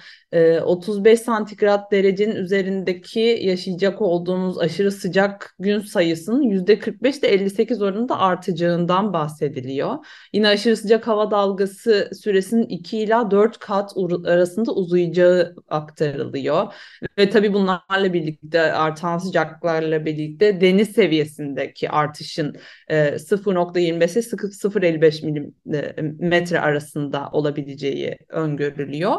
35 0.64 1.21
santigrat 1.21 1.93
derecenin 1.93 2.37
üzerindeki 2.37 3.38
yaşayacak 3.43 4.03
olduğumuz 4.03 4.59
aşırı 4.59 4.93
sıcak 4.93 5.55
gün 5.59 5.81
sayısının 5.81 6.43
%45 6.43 7.19
ile 7.19 7.29
58 7.29 7.83
oranında 7.83 8.19
artacağından 8.19 9.12
bahsediliyor. 9.12 9.95
Yine 10.33 10.49
aşırı 10.49 10.76
sıcak 10.76 11.07
hava 11.07 11.31
dalgası 11.31 12.11
süresinin 12.23 12.67
2 12.67 12.99
ila 12.99 13.31
4 13.31 13.59
kat 13.59 13.93
arasında 14.26 14.73
uzayacağı 14.73 15.55
aktarılıyor. 15.69 16.75
Ve 17.19 17.31
tabii 17.31 17.53
bunlarla 17.53 18.12
birlikte 18.12 18.61
artan 18.61 19.19
sıcaklarla 19.19 20.07
birlikte 20.07 20.61
deniz 20.61 20.88
seviyesindeki 20.88 21.91
artışın 21.91 22.57
0.25 22.91 23.81
ile 23.81 24.21
0.55 24.21 25.26
milimetre 25.26 26.61
arasında 26.61 27.29
olabileceği 27.33 28.19
öngörülüyor 28.29 29.17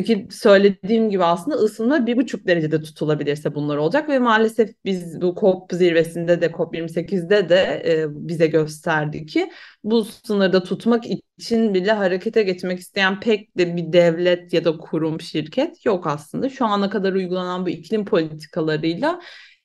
ki 0.00 0.28
söylediğim 0.30 1.10
gibi 1.10 1.24
aslında 1.24 1.56
ısınma 1.56 2.06
bir 2.06 2.16
buçuk 2.16 2.46
derecede 2.46 2.82
tutulabilirse 2.82 3.54
bunlar 3.54 3.76
olacak 3.76 4.08
ve 4.08 4.18
maalesef 4.18 4.70
biz 4.84 5.20
bu 5.20 5.36
COP 5.40 5.72
zirvesinde 5.72 6.40
de 6.40 6.46
COP28'de 6.46 7.48
de 7.48 7.82
e, 7.86 8.06
bize 8.08 8.46
gösterdi 8.46 9.26
ki 9.26 9.50
bu 9.84 10.04
sınırda 10.04 10.62
tutmak 10.62 11.04
için 11.38 11.74
bile 11.74 11.92
harekete 11.92 12.42
geçmek 12.42 12.80
isteyen 12.80 13.20
pek 13.20 13.58
de 13.58 13.76
bir 13.76 13.92
devlet 13.92 14.52
ya 14.52 14.64
da 14.64 14.76
kurum 14.78 15.20
şirket 15.20 15.86
yok 15.86 16.06
aslında. 16.06 16.48
Şu 16.48 16.66
ana 16.66 16.90
kadar 16.90 17.12
uygulanan 17.12 17.66
bu 17.66 17.70
iklim 17.70 18.04
politikalarıyla 18.04 19.20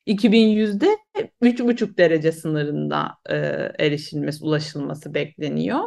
2100'de 0.07 0.97
3,5 1.41 1.97
derece 1.97 2.31
sınırında 2.31 3.17
e, 3.29 3.35
erişilmesi, 3.79 4.45
ulaşılması 4.45 5.13
bekleniyor. 5.13 5.83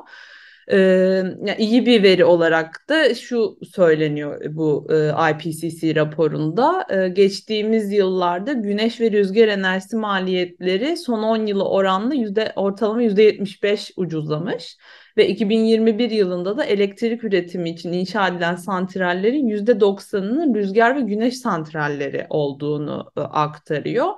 Yani 0.68 1.56
iyi 1.58 1.86
bir 1.86 2.02
veri 2.02 2.24
olarak 2.24 2.88
da 2.88 3.14
şu 3.14 3.58
söyleniyor 3.74 4.40
bu 4.54 4.88
e, 4.90 5.12
IPCC 5.30 5.94
raporunda. 5.94 6.86
E, 6.90 7.08
geçtiğimiz 7.08 7.92
yıllarda 7.92 8.52
güneş 8.52 9.00
ve 9.00 9.10
rüzgar 9.10 9.48
enerjisi 9.48 9.96
maliyetleri 9.96 10.96
son 10.96 11.22
10 11.22 11.46
yılı 11.46 11.68
oranla 11.68 12.14
yüzde, 12.14 12.52
ortalama 12.56 13.02
%75 13.02 13.92
ucuzlamış. 13.96 14.76
Ve 15.16 15.28
2021 15.28 16.10
yılında 16.10 16.56
da 16.56 16.64
elektrik 16.64 17.24
üretimi 17.24 17.70
için 17.70 17.92
inşa 17.92 18.28
edilen 18.28 18.54
santrallerin 18.54 19.48
%90'ının 19.48 20.54
rüzgar 20.54 20.96
ve 20.96 21.00
güneş 21.00 21.38
santralleri 21.38 22.26
olduğunu 22.30 23.12
e, 23.16 23.20
aktarıyor. 23.20 24.08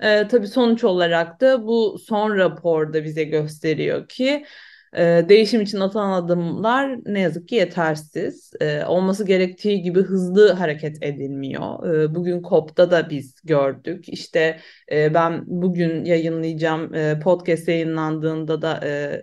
E, 0.00 0.28
tabii 0.28 0.46
sonuç 0.46 0.84
olarak 0.84 1.40
da 1.40 1.66
bu 1.66 1.98
son 1.98 2.36
raporda 2.36 3.04
bize 3.04 3.24
gösteriyor 3.24 4.08
ki 4.08 4.44
e, 4.96 5.24
değişim 5.28 5.60
için 5.60 5.80
atılan 5.80 6.22
adımlar 6.22 6.98
ne 7.04 7.20
yazık 7.20 7.48
ki 7.48 7.54
yetersiz. 7.54 8.52
E, 8.60 8.84
olması 8.84 9.26
gerektiği 9.26 9.82
gibi 9.82 10.02
hızlı 10.02 10.52
hareket 10.52 11.02
edilmiyor. 11.02 11.94
E, 11.94 12.14
bugün 12.14 12.42
COP'ta 12.42 12.90
da 12.90 13.10
biz 13.10 13.34
gördük. 13.44 14.08
İşte 14.08 14.60
e, 14.92 15.14
ben 15.14 15.42
bugün 15.46 16.04
yayınlayacağım 16.04 16.94
e, 16.94 17.20
podcast 17.20 17.68
yayınlandığında 17.68 18.62
da 18.62 18.80
e, 18.84 19.22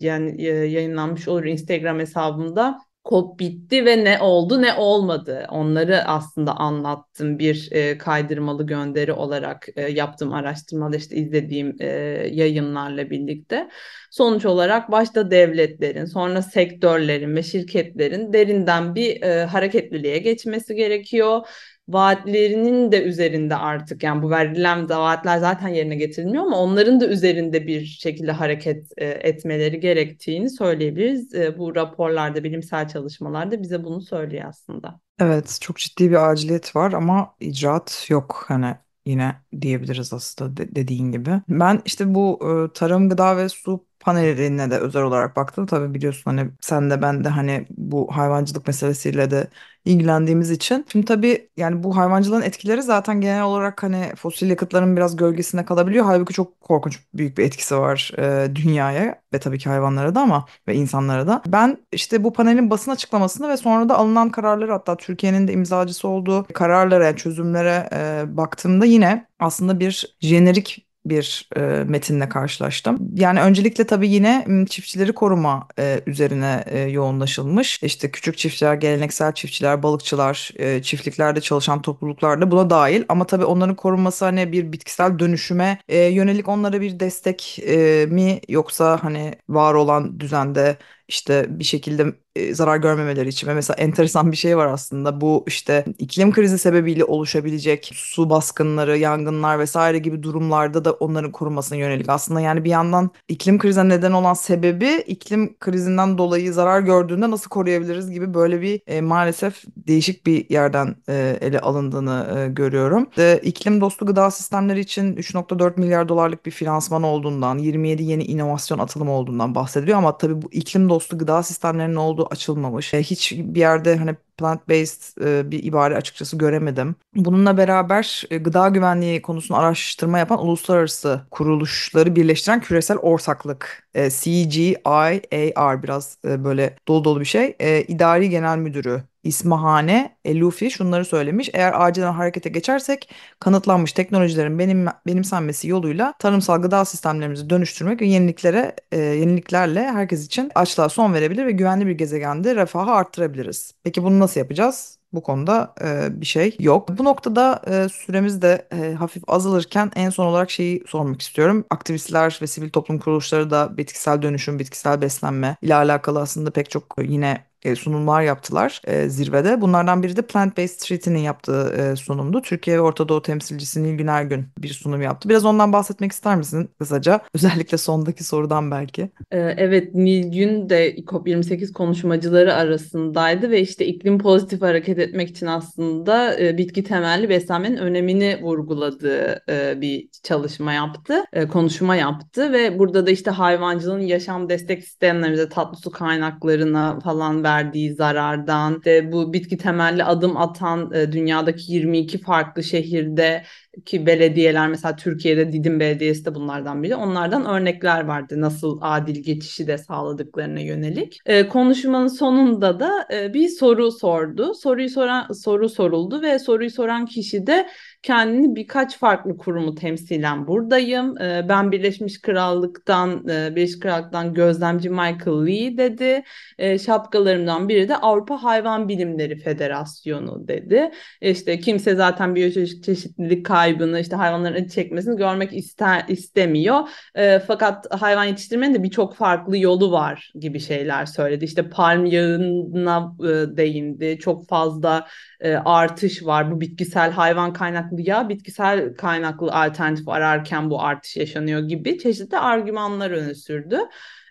yani 0.00 0.42
e, 0.42 0.46
yayınlanmış 0.48 1.28
olur 1.28 1.44
Instagram 1.44 1.98
hesabımda 1.98 2.78
kod 3.06 3.38
bitti 3.38 3.84
ve 3.86 4.04
ne 4.04 4.18
oldu 4.20 4.62
ne 4.62 4.74
olmadı? 4.74 5.46
Onları 5.50 6.04
aslında 6.04 6.52
anlattım 6.56 7.38
bir 7.38 7.68
e, 7.72 7.98
kaydırmalı 7.98 8.66
gönderi 8.66 9.12
olarak 9.12 9.68
e, 9.76 9.82
yaptığım 9.82 10.32
araştırmada 10.32 10.96
işte 10.96 11.16
izlediğim 11.16 11.76
e, 11.80 11.86
yayınlarla 12.32 13.10
birlikte. 13.10 13.68
Sonuç 14.10 14.44
olarak 14.44 14.90
başta 14.90 15.30
devletlerin 15.30 16.04
sonra 16.04 16.42
sektörlerin 16.42 17.36
ve 17.36 17.42
şirketlerin 17.42 18.32
derinden 18.32 18.94
bir 18.94 19.22
e, 19.22 19.44
hareketliliğe 19.44 20.18
geçmesi 20.18 20.74
gerekiyor 20.74 21.46
vaatlerinin 21.88 22.92
de 22.92 23.02
üzerinde 23.02 23.56
artık 23.56 24.02
yani 24.02 24.22
bu 24.22 24.30
verilen 24.30 24.88
vaatler 24.88 25.38
zaten 25.38 25.68
yerine 25.68 25.96
getirilmiyor 25.96 26.44
ama 26.44 26.58
onların 26.58 27.00
da 27.00 27.08
üzerinde 27.08 27.66
bir 27.66 27.84
şekilde 27.84 28.32
hareket 28.32 28.86
e, 28.96 29.04
etmeleri 29.06 29.80
gerektiğini 29.80 30.50
söyleyebiliriz. 30.50 31.34
E, 31.34 31.58
bu 31.58 31.74
raporlarda, 31.74 32.44
bilimsel 32.44 32.88
çalışmalarda 32.88 33.62
bize 33.62 33.84
bunu 33.84 34.00
söylüyor 34.00 34.44
aslında. 34.48 35.00
Evet, 35.20 35.58
çok 35.60 35.76
ciddi 35.76 36.10
bir 36.10 36.30
aciliyet 36.30 36.76
var 36.76 36.92
ama 36.92 37.34
icraat 37.40 38.06
yok 38.08 38.44
hani 38.48 38.74
yine 39.06 39.34
diyebiliriz 39.60 40.12
aslında 40.12 40.56
de- 40.56 40.74
dediğin 40.74 41.12
gibi. 41.12 41.30
Ben 41.48 41.82
işte 41.84 42.14
bu 42.14 42.40
e, 42.42 42.72
tarım, 42.72 43.08
gıda 43.08 43.36
ve 43.36 43.48
su 43.48 43.86
paneline 44.06 44.70
de 44.70 44.78
özel 44.78 45.02
olarak 45.02 45.36
baktım. 45.36 45.66
Tabii 45.66 45.94
biliyorsun 45.94 46.22
hani 46.30 46.50
sen 46.60 46.90
de 46.90 47.02
ben 47.02 47.24
de 47.24 47.28
hani 47.28 47.66
bu 47.76 48.08
hayvancılık 48.16 48.66
meselesiyle 48.66 49.30
de 49.30 49.48
ilgilendiğimiz 49.84 50.50
için. 50.50 50.86
Şimdi 50.92 51.06
tabii 51.06 51.48
yani 51.56 51.82
bu 51.82 51.96
hayvancılığın 51.96 52.42
etkileri 52.42 52.82
zaten 52.82 53.20
genel 53.20 53.42
olarak 53.42 53.82
hani 53.82 54.12
fosil 54.16 54.50
yakıtların 54.50 54.96
biraz 54.96 55.16
gölgesinde 55.16 55.64
kalabiliyor. 55.64 56.04
Halbuki 56.04 56.34
çok 56.34 56.60
korkunç 56.60 57.00
büyük 57.14 57.38
bir 57.38 57.44
etkisi 57.44 57.76
var 57.78 58.12
e, 58.18 58.54
dünyaya 58.56 59.22
ve 59.32 59.38
tabii 59.38 59.58
ki 59.58 59.68
hayvanlara 59.68 60.14
da 60.14 60.20
ama 60.20 60.46
ve 60.68 60.74
insanlara 60.74 61.26
da. 61.26 61.42
Ben 61.46 61.78
işte 61.92 62.24
bu 62.24 62.32
panelin 62.32 62.70
basın 62.70 62.90
açıklamasını 62.90 63.48
ve 63.48 63.56
sonra 63.56 63.88
da 63.88 63.98
alınan 63.98 64.30
kararları 64.30 64.72
hatta 64.72 64.96
Türkiye'nin 64.96 65.48
de 65.48 65.52
imzacısı 65.52 66.08
olduğu 66.08 66.46
kararlara, 66.54 67.04
yani 67.06 67.16
çözümlere 67.16 67.88
e, 67.92 68.36
baktığımda 68.36 68.84
yine 68.84 69.26
aslında 69.38 69.80
bir 69.80 70.16
jenerik 70.20 70.85
bir 71.10 71.48
e, 71.56 71.60
metinle 71.60 72.28
karşılaştım. 72.28 72.98
Yani 73.14 73.40
öncelikle 73.40 73.86
tabii 73.86 74.08
yine 74.08 74.46
çiftçileri 74.70 75.12
koruma 75.12 75.68
e, 75.78 76.00
üzerine 76.06 76.64
e, 76.66 76.78
yoğunlaşılmış. 76.80 77.82
İşte 77.82 78.10
küçük 78.10 78.38
çiftçiler, 78.38 78.74
geleneksel 78.74 79.32
çiftçiler, 79.32 79.82
balıkçılar, 79.82 80.50
e, 80.56 80.82
çiftliklerde 80.82 81.40
çalışan 81.40 81.82
topluluklar 81.82 82.40
da 82.40 82.50
buna 82.50 82.70
dahil. 82.70 83.04
Ama 83.08 83.26
tabii 83.26 83.44
onların 83.44 83.76
korunması 83.76 84.24
hani 84.24 84.52
bir 84.52 84.72
bitkisel 84.72 85.18
dönüşüme 85.18 85.78
e, 85.88 85.98
yönelik 85.98 86.48
onlara 86.48 86.80
bir 86.80 87.00
destek 87.00 87.58
e, 87.58 88.06
mi 88.06 88.40
yoksa 88.48 88.98
hani 89.04 89.34
var 89.48 89.74
olan 89.74 90.20
düzende 90.20 90.76
işte 91.08 91.46
bir 91.48 91.64
şekilde 91.64 92.12
e, 92.36 92.54
zarar 92.54 92.76
görmemeleri 92.76 93.28
için 93.28 93.46
ve 93.48 93.54
mesela 93.54 93.76
enteresan 93.76 94.32
bir 94.32 94.36
şey 94.36 94.56
var 94.56 94.66
aslında 94.66 95.20
bu 95.20 95.44
işte 95.46 95.84
iklim 95.98 96.32
krizi 96.32 96.58
sebebiyle 96.58 97.04
oluşabilecek 97.04 97.90
su 97.94 98.30
baskınları, 98.30 98.98
yangınlar 98.98 99.58
vesaire 99.58 99.98
gibi 99.98 100.22
durumlarda 100.22 100.84
da 100.84 100.92
onların 100.92 101.32
korunmasına 101.32 101.78
yönelik 101.78 102.08
aslında 102.08 102.40
yani 102.40 102.64
bir 102.64 102.70
yandan 102.70 103.10
iklim 103.28 103.58
krizine 103.58 103.88
neden 103.88 104.12
olan 104.12 104.34
sebebi 104.34 105.04
iklim 105.06 105.58
krizinden 105.58 106.18
dolayı 106.18 106.52
zarar 106.52 106.80
gördüğünde 106.80 107.30
nasıl 107.30 107.50
koruyabiliriz 107.50 108.10
gibi 108.10 108.34
böyle 108.34 108.60
bir 108.60 108.80
e, 108.86 109.00
maalesef 109.00 109.64
değişik 109.76 110.26
bir 110.26 110.50
yerden 110.50 110.96
e, 111.08 111.38
ele 111.40 111.60
alındığını 111.60 112.38
e, 112.38 112.52
görüyorum. 112.52 113.08
E, 113.18 113.40
iklim 113.42 113.80
dostu 113.80 114.06
gıda 114.06 114.30
sistemleri 114.30 114.80
için 114.80 115.16
3.4 115.16 115.80
milyar 115.80 116.08
dolarlık 116.08 116.46
bir 116.46 116.50
finansman 116.50 117.02
olduğundan, 117.02 117.58
27 117.58 118.02
yeni 118.02 118.24
inovasyon 118.24 118.78
atılımı 118.78 119.12
olduğundan 119.12 119.54
bahsediliyor 119.54 119.98
ama 119.98 120.18
tabii 120.18 120.42
bu 120.42 120.48
iklim 120.52 120.88
dostu 120.88 120.95
gıda 120.98 121.42
sistemlerinin 121.42 121.96
olduğu 121.96 122.26
açılmamış. 122.30 122.94
E, 122.94 123.02
hiç 123.02 123.32
bir 123.32 123.60
yerde 123.60 123.96
hani 123.96 124.16
plant-based 124.38 125.24
e, 125.24 125.50
bir 125.50 125.64
ibare 125.64 125.96
açıkçası 125.96 126.38
göremedim. 126.38 126.94
Bununla 127.14 127.56
beraber 127.56 128.24
e, 128.30 128.38
gıda 128.38 128.68
güvenliği 128.68 129.22
konusunu 129.22 129.58
araştırma 129.58 130.18
yapan 130.18 130.44
uluslararası 130.44 131.20
kuruluşları 131.30 132.16
birleştiren 132.16 132.60
küresel 132.60 132.96
ortaklık 132.96 133.88
CGIAR 133.94 135.82
biraz 135.82 136.18
böyle 136.24 136.76
dolu 136.88 137.04
dolu 137.04 137.20
bir 137.20 137.24
şey. 137.24 137.56
İdari 137.88 138.30
Genel 138.30 138.58
Müdürü 138.58 139.02
İsmahane 139.26 140.16
Elufi 140.24 140.70
şunları 140.70 141.04
söylemiş. 141.04 141.50
Eğer 141.52 141.86
acilen 141.86 142.12
harekete 142.12 142.48
geçersek 142.48 143.10
kanıtlanmış 143.40 143.92
teknolojilerin 143.92 144.58
benim, 144.58 144.86
benimsenmesi 145.06 145.68
yoluyla 145.68 146.14
tarımsal 146.18 146.62
gıda 146.62 146.84
sistemlerimizi 146.84 147.50
dönüştürmek 147.50 148.00
ve 148.00 148.06
yeniliklere 148.06 148.76
e, 148.92 148.98
yeniliklerle 149.00 149.80
herkes 149.82 150.26
için 150.26 150.50
açlığa 150.54 150.88
son 150.88 151.14
verebilir 151.14 151.46
ve 151.46 151.52
güvenli 151.52 151.86
bir 151.86 151.92
gezegende 151.92 152.56
refahı 152.56 152.90
arttırabiliriz. 152.90 153.72
Peki 153.84 154.02
bunu 154.02 154.18
nasıl 154.18 154.40
yapacağız? 154.40 154.98
Bu 155.12 155.22
konuda 155.22 155.74
e, 155.84 156.20
bir 156.20 156.26
şey 156.26 156.56
yok. 156.60 156.88
Bu 156.98 157.04
noktada 157.04 157.62
e, 157.66 157.88
süremiz 157.88 158.42
de 158.42 158.68
e, 158.72 158.92
hafif 158.94 159.22
azalırken 159.26 159.90
en 159.96 160.10
son 160.10 160.26
olarak 160.26 160.50
şeyi 160.50 160.84
sormak 160.86 161.22
istiyorum. 161.22 161.64
Aktivistler 161.70 162.38
ve 162.42 162.46
sivil 162.46 162.70
toplum 162.70 162.98
kuruluşları 162.98 163.50
da 163.50 163.76
bitkisel 163.76 164.22
dönüşüm, 164.22 164.58
bitkisel 164.58 165.00
beslenme 165.00 165.56
ile 165.62 165.74
alakalı 165.74 166.20
aslında 166.20 166.50
pek 166.50 166.70
çok 166.70 166.96
yine 167.02 167.28
e, 167.30 167.55
sunumlar 167.74 168.22
yaptılar 168.22 168.80
e, 168.84 169.08
zirvede. 169.08 169.60
Bunlardan 169.60 170.02
biri 170.02 170.16
de 170.16 170.22
Plant 170.22 170.58
Based 170.58 170.80
Treaty'nin 170.80 171.18
yaptığı 171.18 171.74
e, 171.78 171.96
sunumdu. 171.96 172.42
Türkiye 172.42 172.76
ve 172.76 172.80
Orta 172.80 173.08
Doğu 173.08 173.22
temsilcisi 173.22 173.82
Nilgün 173.82 174.06
Ergün 174.06 174.46
bir 174.58 174.68
sunum 174.68 175.02
yaptı. 175.02 175.28
Biraz 175.28 175.44
ondan 175.44 175.72
bahsetmek 175.72 176.12
ister 176.12 176.36
misin 176.36 176.70
kısaca? 176.78 177.20
Özellikle 177.34 177.78
sondaki 177.78 178.24
sorudan 178.24 178.70
belki. 178.70 179.02
E, 179.30 179.38
evet 179.38 179.94
Nilgün 179.94 180.68
de 180.68 180.96
COP28 180.96 181.72
konuşmacıları 181.72 182.54
arasındaydı 182.54 183.50
ve 183.50 183.60
işte 183.60 183.86
iklim 183.86 184.18
pozitif 184.18 184.62
hareket 184.62 184.98
etmek 184.98 185.28
için 185.28 185.46
aslında 185.46 186.40
e, 186.40 186.58
bitki 186.58 186.84
temelli 186.84 187.28
beslenmenin 187.28 187.76
önemini 187.76 188.38
vurguladığı 188.42 189.42
e, 189.48 189.80
bir 189.80 190.08
çalışma 190.22 190.72
yaptı, 190.72 191.24
e, 191.32 191.48
konuşma 191.48 191.96
yaptı 191.96 192.52
ve 192.52 192.78
burada 192.78 193.06
da 193.06 193.10
işte 193.10 193.30
hayvancılığın 193.30 194.00
yaşam 194.00 194.48
destek 194.48 194.84
sistemlerimize, 194.84 195.48
tatlı 195.48 195.76
su 195.76 195.90
kaynaklarına 195.90 197.00
falan 197.00 197.44
ver 197.44 197.55
verdiği 197.56 197.94
zarardan, 197.94 198.84
de 198.84 199.12
bu 199.12 199.32
bitki 199.32 199.58
temelli 199.58 200.04
adım 200.04 200.36
atan 200.36 200.92
e, 200.92 201.12
dünyadaki 201.12 201.72
22 201.72 202.18
farklı 202.18 202.62
şehirde 202.62 203.42
ki 203.84 204.06
belediyeler 204.06 204.68
mesela 204.68 204.96
Türkiye'de 204.96 205.52
Didim 205.52 205.80
Belediyesi 205.80 206.24
de 206.24 206.34
bunlardan 206.34 206.82
biri. 206.82 206.96
Onlardan 206.96 207.46
örnekler 207.46 208.04
vardı 208.04 208.40
nasıl 208.40 208.78
adil 208.80 209.22
geçişi 209.22 209.66
de 209.66 209.78
sağladıklarına 209.78 210.60
yönelik. 210.60 211.18
E, 211.26 211.48
konuşmanın 211.48 212.08
sonunda 212.08 212.80
da 212.80 213.08
e, 213.12 213.34
bir 213.34 213.48
soru 213.48 213.92
sordu. 213.92 214.54
Soruyu 214.54 214.88
soran 214.88 215.32
soru 215.32 215.68
soruldu 215.68 216.22
ve 216.22 216.38
soruyu 216.38 216.70
soran 216.70 217.06
kişi 217.06 217.46
de 217.46 217.68
kendini 218.02 218.56
birkaç 218.56 218.98
farklı 218.98 219.36
kurumu 219.36 219.74
temsilen 219.74 220.46
buradayım. 220.46 221.18
E, 221.18 221.46
ben 221.48 221.72
Birleşmiş 221.72 222.20
Krallık'tan 222.20 223.28
e, 223.28 223.56
Birleşmiş 223.56 223.80
Krallık'tan 223.80 224.34
gözlemci 224.34 224.90
Michael 224.90 225.46
Lee 225.46 225.76
dedi. 225.76 226.22
E, 226.58 226.78
şapkalarımdan 226.78 227.68
biri 227.68 227.88
de 227.88 227.96
Avrupa 227.96 228.42
Hayvan 228.42 228.88
Bilimleri 228.88 229.36
Federasyonu 229.36 230.48
dedi. 230.48 230.90
İşte 231.20 231.60
kimse 231.60 231.94
zaten 231.94 232.34
biyoçeşitlilik 232.34 233.46
kaybını 233.66 234.00
işte 234.00 234.16
hayvanların 234.16 234.54
acı 234.54 234.68
çekmesini 234.68 235.16
görmek 235.16 235.52
ister 235.52 236.04
istemiyor. 236.08 236.88
E, 237.14 237.38
fakat 237.38 238.00
hayvan 238.00 238.24
yetiştirmenin 238.24 238.74
de 238.74 238.82
birçok 238.82 239.16
farklı 239.16 239.58
yolu 239.58 239.92
var 239.92 240.32
gibi 240.40 240.60
şeyler 240.60 241.06
söyledi. 241.06 241.44
İşte 241.44 241.68
palm 241.70 242.04
yağına 242.04 243.16
e, 243.20 243.56
değindi. 243.56 244.18
Çok 244.20 244.48
fazla 244.48 245.06
e, 245.40 245.54
artış 245.54 246.26
var. 246.26 246.50
Bu 246.50 246.60
bitkisel 246.60 247.10
hayvan 247.10 247.52
kaynaklı 247.52 248.00
yağ, 248.00 248.28
bitkisel 248.28 248.94
kaynaklı 248.94 249.52
alternatif 249.52 250.08
ararken 250.08 250.70
bu 250.70 250.82
artış 250.82 251.16
yaşanıyor 251.16 251.60
gibi 251.60 251.98
çeşitli 251.98 252.38
argümanlar 252.38 253.10
öne 253.10 253.34
sürdü 253.34 253.78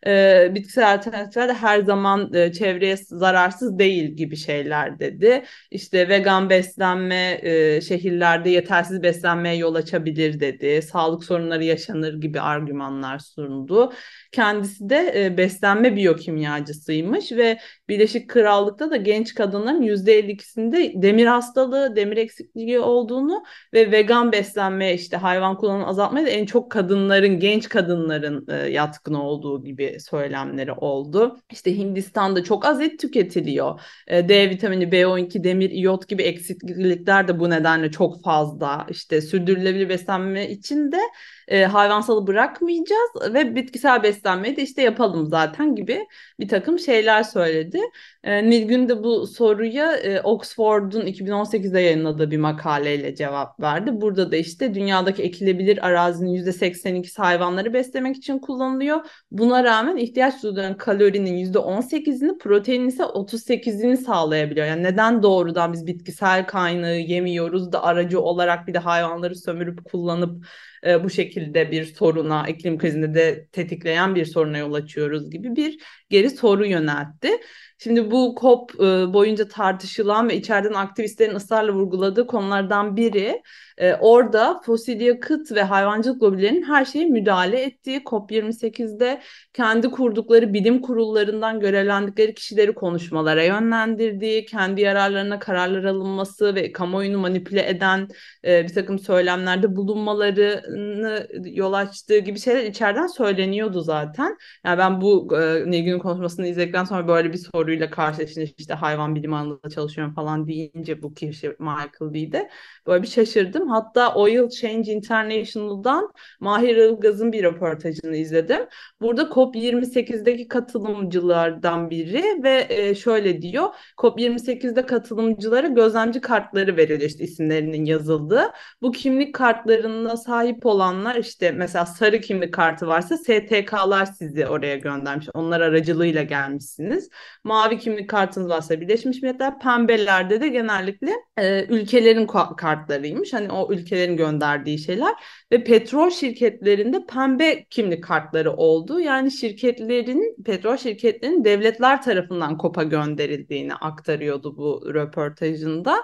e, 0.07 0.51
bitkisel 0.55 0.93
alternatifler 0.93 1.49
de 1.49 1.53
her 1.53 1.79
zaman 1.79 2.33
e, 2.33 2.53
çevreye 2.53 2.97
zararsız 2.97 3.79
değil 3.79 4.11
gibi 4.11 4.35
şeyler 4.35 4.99
dedi. 4.99 5.43
İşte 5.71 6.09
vegan 6.09 6.49
beslenme 6.49 7.39
e, 7.41 7.81
şehirlerde 7.81 8.49
yetersiz 8.49 9.03
beslenmeye 9.03 9.55
yol 9.55 9.75
açabilir 9.75 10.39
dedi. 10.39 10.81
Sağlık 10.81 11.23
sorunları 11.23 11.63
yaşanır 11.63 12.21
gibi 12.21 12.41
argümanlar 12.41 13.19
sundu. 13.19 13.93
Kendisi 14.31 14.89
de 14.89 15.13
e, 15.15 15.37
beslenme 15.37 15.95
biyokimyacısıymış 15.95 17.31
ve 17.31 17.59
Birleşik 17.89 18.29
Krallık'ta 18.29 18.91
da 18.91 18.95
genç 18.95 19.33
kadınların 19.33 19.81
%52'sinde 19.81 21.01
demir 21.01 21.25
hastalığı, 21.25 21.95
demir 21.95 22.17
eksikliği 22.17 22.79
olduğunu 22.79 23.43
ve 23.73 23.91
vegan 23.91 24.31
beslenmeye 24.31 24.93
işte 24.93 25.17
hayvan 25.17 25.57
kullanımını 25.57 25.87
azaltmaya 25.87 26.25
da 26.25 26.29
en 26.29 26.45
çok 26.45 26.71
kadınların, 26.71 27.39
genç 27.39 27.69
kadınların 27.69 28.47
e, 28.49 28.55
yatkın 28.55 29.13
olduğu 29.13 29.63
gibi 29.63 29.94
söylemleri 29.99 30.71
oldu. 30.71 31.39
İşte 31.51 31.77
Hindistan'da 31.77 32.43
çok 32.43 32.65
az 32.65 32.81
et 32.81 32.99
tüketiliyor. 32.99 33.81
E, 34.07 34.29
D 34.29 34.49
vitamini, 34.49 34.91
B12, 34.91 35.43
demir, 35.43 35.69
iyot 35.69 36.07
gibi 36.07 36.23
eksiklikler 36.23 37.27
de 37.27 37.39
bu 37.39 37.49
nedenle 37.49 37.91
çok 37.91 38.23
fazla. 38.23 38.87
İşte 38.89 39.21
sürdürülebilir 39.21 39.89
beslenme 39.89 40.49
için 40.49 40.91
de 40.91 40.99
e, 41.47 41.65
hayvansalı 41.65 42.27
bırakmayacağız 42.27 43.33
ve 43.33 43.55
bitkisel 43.55 44.03
beslenmeyi 44.03 44.57
de 44.57 44.61
işte 44.61 44.81
yapalım 44.81 45.27
zaten 45.27 45.75
gibi 45.75 46.07
bir 46.39 46.47
takım 46.47 46.79
şeyler 46.79 47.23
söyledi. 47.23 47.79
E, 48.23 48.49
Nilgün 48.49 48.89
de 48.89 49.03
bu 49.03 49.27
soruya 49.27 49.95
e, 49.97 50.21
Oxford'un 50.21 51.05
2018'de 51.05 51.79
yayınladığı 51.79 52.31
bir 52.31 52.37
makaleyle 52.37 53.15
cevap 53.15 53.59
verdi. 53.59 54.01
Burada 54.01 54.31
da 54.31 54.35
işte 54.35 54.73
dünyadaki 54.73 55.23
ekilebilir 55.23 55.87
arazinin 55.87 56.33
%82'si 56.33 57.21
hayvanları 57.21 57.73
beslemek 57.73 58.15
için 58.17 58.39
kullanılıyor. 58.39 59.05
Buna 59.31 59.63
rağmen 59.63 59.97
ihtiyaç 59.97 60.43
duyulan 60.43 60.77
kalorinin 60.77 61.37
%18'ini, 61.53 62.37
proteinin 62.37 62.87
ise 62.87 63.03
38'ini 63.03 63.97
sağlayabiliyor. 63.97 64.67
Yani 64.67 64.83
neden 64.83 65.23
doğrudan 65.23 65.73
biz 65.73 65.87
bitkisel 65.87 66.47
kaynağı 66.47 66.97
yemiyoruz 66.97 67.71
da 67.71 67.83
aracı 67.83 68.21
olarak 68.21 68.67
bir 68.67 68.73
de 68.73 68.79
hayvanları 68.79 69.35
sömürüp 69.35 69.85
kullanıp 69.85 70.45
e, 70.85 71.03
bu 71.03 71.09
şekilde 71.09 71.71
bir 71.71 71.85
soruna, 71.85 72.47
iklim 72.47 72.77
krizinde 72.77 73.13
de 73.13 73.47
tetikleyen 73.51 74.15
bir 74.15 74.25
soruna 74.25 74.57
yol 74.57 74.73
açıyoruz 74.73 75.29
gibi 75.31 75.55
bir 75.55 75.79
geri 76.09 76.29
soru 76.29 76.65
yöneltti. 76.65 77.29
Şimdi 77.77 78.11
bu 78.11 78.35
COP 78.41 78.75
e, 78.75 79.13
boyunca 79.13 79.47
tartışılan 79.47 80.29
ve 80.29 80.35
içeriden 80.35 80.73
aktivistlerin 80.73 81.35
ısrarla 81.35 81.73
vurguladığı 81.73 82.27
konulardan 82.27 82.97
biri 82.97 83.41
e, 83.77 83.93
orada 83.93 84.61
fosil 84.65 85.01
yakıt 85.01 85.51
ve 85.51 85.63
hayvancılık 85.63 86.23
lobilerinin 86.23 86.63
her 86.63 86.85
şeye 86.85 87.05
müdahale 87.05 87.61
ettiği 87.61 88.03
COP28'de 88.03 89.21
kendi 89.53 89.91
kurdukları 89.91 90.53
bilim 90.53 90.81
kurullarından 90.81 91.59
görevlendikleri 91.59 92.33
kişileri 92.33 92.73
konuşmalara 92.73 93.43
yönlendirdiği, 93.43 94.45
kendi 94.45 94.81
yararlarına 94.81 95.39
kararlar 95.39 95.83
alınması 95.83 96.55
ve 96.55 96.71
kamuoyunu 96.71 97.17
manipüle 97.17 97.69
eden 97.69 98.07
e, 98.45 98.63
bir 98.63 98.73
takım 98.73 98.99
söylemlerde 98.99 99.75
bulunmalarını 99.75 101.27
yol 101.45 101.73
açtığı 101.73 102.17
gibi 102.17 102.39
şeyler 102.39 102.63
içeriden 102.63 103.07
söyleniyordu 103.07 103.81
zaten. 103.81 104.37
Yani 104.65 104.77
ben 104.77 105.01
bu 105.01 105.27
Nilgün'ün 105.65 105.99
konuşmasını 106.05 106.47
izledikten 106.47 106.83
sonra 106.83 107.07
böyle 107.07 107.33
bir 107.33 107.37
soruyla 107.37 107.89
karşılaşınca 107.89 108.47
işte 108.57 108.73
hayvan 108.73 109.15
bilim 109.15 109.33
alanında 109.33 109.69
çalışıyorum 109.69 110.13
falan 110.13 110.47
deyince 110.47 111.01
bu 111.01 111.13
kişi 111.13 111.47
Michael 111.59 112.13
Lee'de 112.13 112.49
böyle 112.87 113.03
bir 113.03 113.07
şaşırdım. 113.07 113.69
Hatta 113.69 114.15
Oil 114.15 114.49
Change 114.49 114.91
International'dan 114.91 116.11
Mahir 116.39 116.75
Ilgaz'ın 116.75 117.31
bir 117.31 117.43
röportajını 117.43 118.15
izledim. 118.15 118.61
Burada 119.01 119.21
COP28'deki 119.21 120.47
katılımcılardan 120.47 121.89
biri 121.89 122.43
ve 122.43 122.65
e, 122.69 122.95
şöyle 122.95 123.41
diyor. 123.41 123.69
COP28'de 123.97 124.85
katılımcılara 124.85 125.67
gözlemci 125.67 126.21
kartları 126.21 126.77
veriliyor 126.77 127.09
işte 127.09 127.23
isimlerinin 127.23 127.85
yazıldığı. 127.85 128.51
Bu 128.81 128.91
kimlik 128.91 129.35
kartlarına 129.35 130.17
sahip 130.17 130.65
olanlar 130.65 131.15
işte 131.15 131.51
mesela 131.51 131.85
sarı 131.85 132.21
kimlik 132.21 132.53
kartı 132.53 132.87
varsa 132.87 133.17
STK'lar 133.17 134.05
sizi 134.05 134.47
oraya 134.47 134.75
göndermiş. 134.75 135.27
Onlar 135.33 135.61
aracılığıyla 135.85 136.23
gelmişsiniz. 136.23 137.09
Mavi 137.43 137.79
kimlik 137.79 138.09
kartınız 138.09 138.49
varsa 138.49 138.81
Birleşmiş 138.81 139.21
Milletler, 139.21 139.59
pembelerde 139.59 140.41
de 140.41 140.47
genellikle 140.47 141.11
e, 141.37 141.65
ülkelerin 141.65 142.27
kartlarıymış. 142.57 143.33
Hani 143.33 143.51
o 143.51 143.73
ülkelerin 143.73 144.17
gönderdiği 144.17 144.79
şeyler 144.79 145.13
ve 145.51 145.63
petrol 145.63 146.09
şirketlerinde 146.09 147.05
pembe 147.05 147.65
kimlik 147.69 148.03
kartları 148.03 148.51
oldu. 148.51 148.99
Yani 148.99 149.31
şirketlerin, 149.31 150.43
petrol 150.45 150.77
şirketlerinin 150.77 151.43
devletler 151.43 152.01
tarafından 152.01 152.57
kopa 152.57 152.83
gönderildiğini 152.83 153.73
aktarıyordu 153.73 154.57
bu 154.57 154.93
röportajında. 154.93 155.97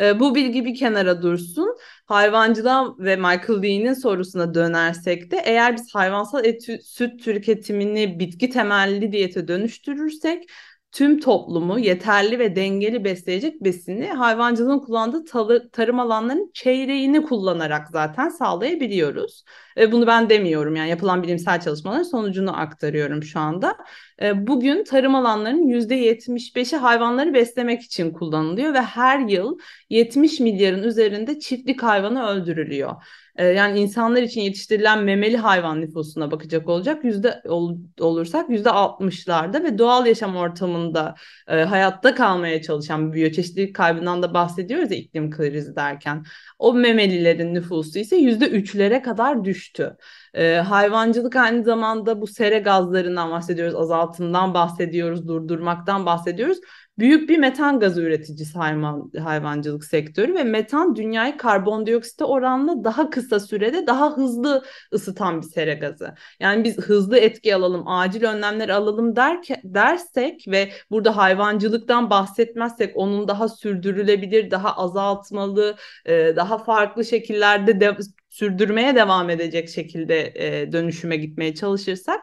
E, 0.00 0.20
bu 0.20 0.34
bilgi 0.34 0.64
bir 0.64 0.74
kenara 0.74 1.22
dursun. 1.22 1.76
Hayvancılığa 2.06 2.98
ve 2.98 3.16
Michael 3.16 3.62
Lee'nin 3.62 3.92
sorusuna 3.94 4.54
dönersek 4.54 5.30
de 5.30 5.36
eğer 5.44 5.76
biz 5.76 5.94
hayvansal 5.94 6.44
et, 6.44 6.62
süt 6.84 7.24
tüketimini 7.24 8.18
bitki 8.20 8.50
temelli 8.50 9.12
diyete 9.12 9.48
dönüştürürsek 9.48 10.44
tüm 10.92 11.20
toplumu 11.20 11.78
yeterli 11.78 12.38
ve 12.38 12.56
dengeli 12.56 13.04
besleyecek 13.04 13.64
besini 13.64 14.06
hayvancılığın 14.06 14.78
kullandığı 14.78 15.24
tarım 15.70 16.00
alanlarının 16.00 16.50
çeyreğini 16.54 17.22
kullanarak 17.22 17.88
zaten 17.88 18.28
sağlayabiliyoruz. 18.28 19.44
E, 19.78 19.92
bunu 19.92 20.06
ben 20.06 20.30
demiyorum 20.30 20.76
yani 20.76 20.90
yapılan 20.90 21.22
bilimsel 21.22 21.60
çalışmaların 21.60 22.02
sonucunu 22.02 22.60
aktarıyorum 22.60 23.22
şu 23.22 23.40
anda. 23.40 23.76
E, 24.22 24.46
bugün 24.46 24.84
tarım 24.84 25.14
alanlarının 25.14 25.68
%75'i 25.68 26.76
hayvanları 26.76 27.34
beslemek 27.34 27.82
için 27.82 28.12
kullanılıyor 28.12 28.74
ve 28.74 28.82
her 28.82 29.18
yıl 29.18 29.58
70 29.90 30.40
milyarın 30.40 30.82
üzerinde 30.82 31.38
çiftlik 31.38 31.82
hayvanı 31.82 32.26
öldürülüyor. 32.26 32.94
Ee, 33.36 33.44
yani 33.46 33.80
insanlar 33.80 34.22
için 34.22 34.40
yetiştirilen 34.40 35.04
memeli 35.04 35.36
hayvan 35.36 35.80
nüfusuna 35.80 36.30
bakacak 36.30 36.68
olacak 36.68 37.04
yüzde 37.04 37.42
ol, 37.44 37.76
olursak 38.00 38.50
yüzde 38.50 38.70
altmışlarda 38.70 39.64
ve 39.64 39.78
doğal 39.78 40.06
yaşam 40.06 40.36
ortamında 40.36 41.14
e, 41.48 41.62
hayatta 41.62 42.14
kalmaya 42.14 42.62
çalışan 42.62 43.12
bir 43.12 43.16
biyoçeşitlilik 43.16 43.76
kaybından 43.76 44.22
da 44.22 44.34
bahsediyoruz 44.34 44.90
ya 44.90 44.96
iklim 44.96 45.30
krizi 45.30 45.76
derken. 45.76 46.24
O 46.58 46.74
memelilerin 46.74 47.54
nüfusu 47.54 47.98
ise 47.98 48.16
yüzde 48.16 48.48
üçlere 48.48 49.02
kadar 49.02 49.44
düştü. 49.44 49.96
E, 50.34 50.54
hayvancılık 50.54 51.36
aynı 51.36 51.64
zamanda 51.64 52.20
bu 52.20 52.26
sere 52.26 52.58
gazlarından 52.58 53.30
bahsediyoruz, 53.30 53.74
azaltımdan 53.74 54.54
bahsediyoruz, 54.54 55.28
durdurmaktan 55.28 56.06
bahsediyoruz 56.06 56.58
büyük 57.02 57.28
bir 57.28 57.38
metan 57.38 57.80
gazı 57.80 58.02
üreticisi 58.02 58.58
hayvan, 58.58 59.10
hayvancılık 59.24 59.84
sektörü 59.84 60.34
ve 60.34 60.44
metan 60.44 60.96
dünyayı 60.96 61.36
karbondioksite 61.36 62.24
oranla 62.24 62.84
daha 62.84 63.10
kısa 63.10 63.40
sürede 63.40 63.86
daha 63.86 64.16
hızlı 64.16 64.64
ısıtan 64.94 65.42
bir 65.42 65.46
sera 65.46 65.74
gazı. 65.74 66.14
Yani 66.40 66.64
biz 66.64 66.78
hızlı 66.78 67.18
etki 67.18 67.54
alalım, 67.54 67.88
acil 67.88 68.24
önlemler 68.24 68.68
alalım 68.68 69.16
derke, 69.16 69.60
dersek 69.64 70.44
ve 70.48 70.72
burada 70.90 71.16
hayvancılıktan 71.16 72.10
bahsetmezsek 72.10 72.96
onun 72.96 73.28
daha 73.28 73.48
sürdürülebilir, 73.48 74.50
daha 74.50 74.76
azaltmalı, 74.76 75.76
e, 76.06 76.12
daha 76.36 76.58
farklı 76.58 77.04
şekillerde 77.04 77.80
de, 77.80 77.96
sürdürmeye 78.30 78.94
devam 78.94 79.30
edecek 79.30 79.68
şekilde 79.68 80.32
e, 80.34 80.72
dönüşüme 80.72 81.16
gitmeye 81.16 81.54
çalışırsak 81.54 82.20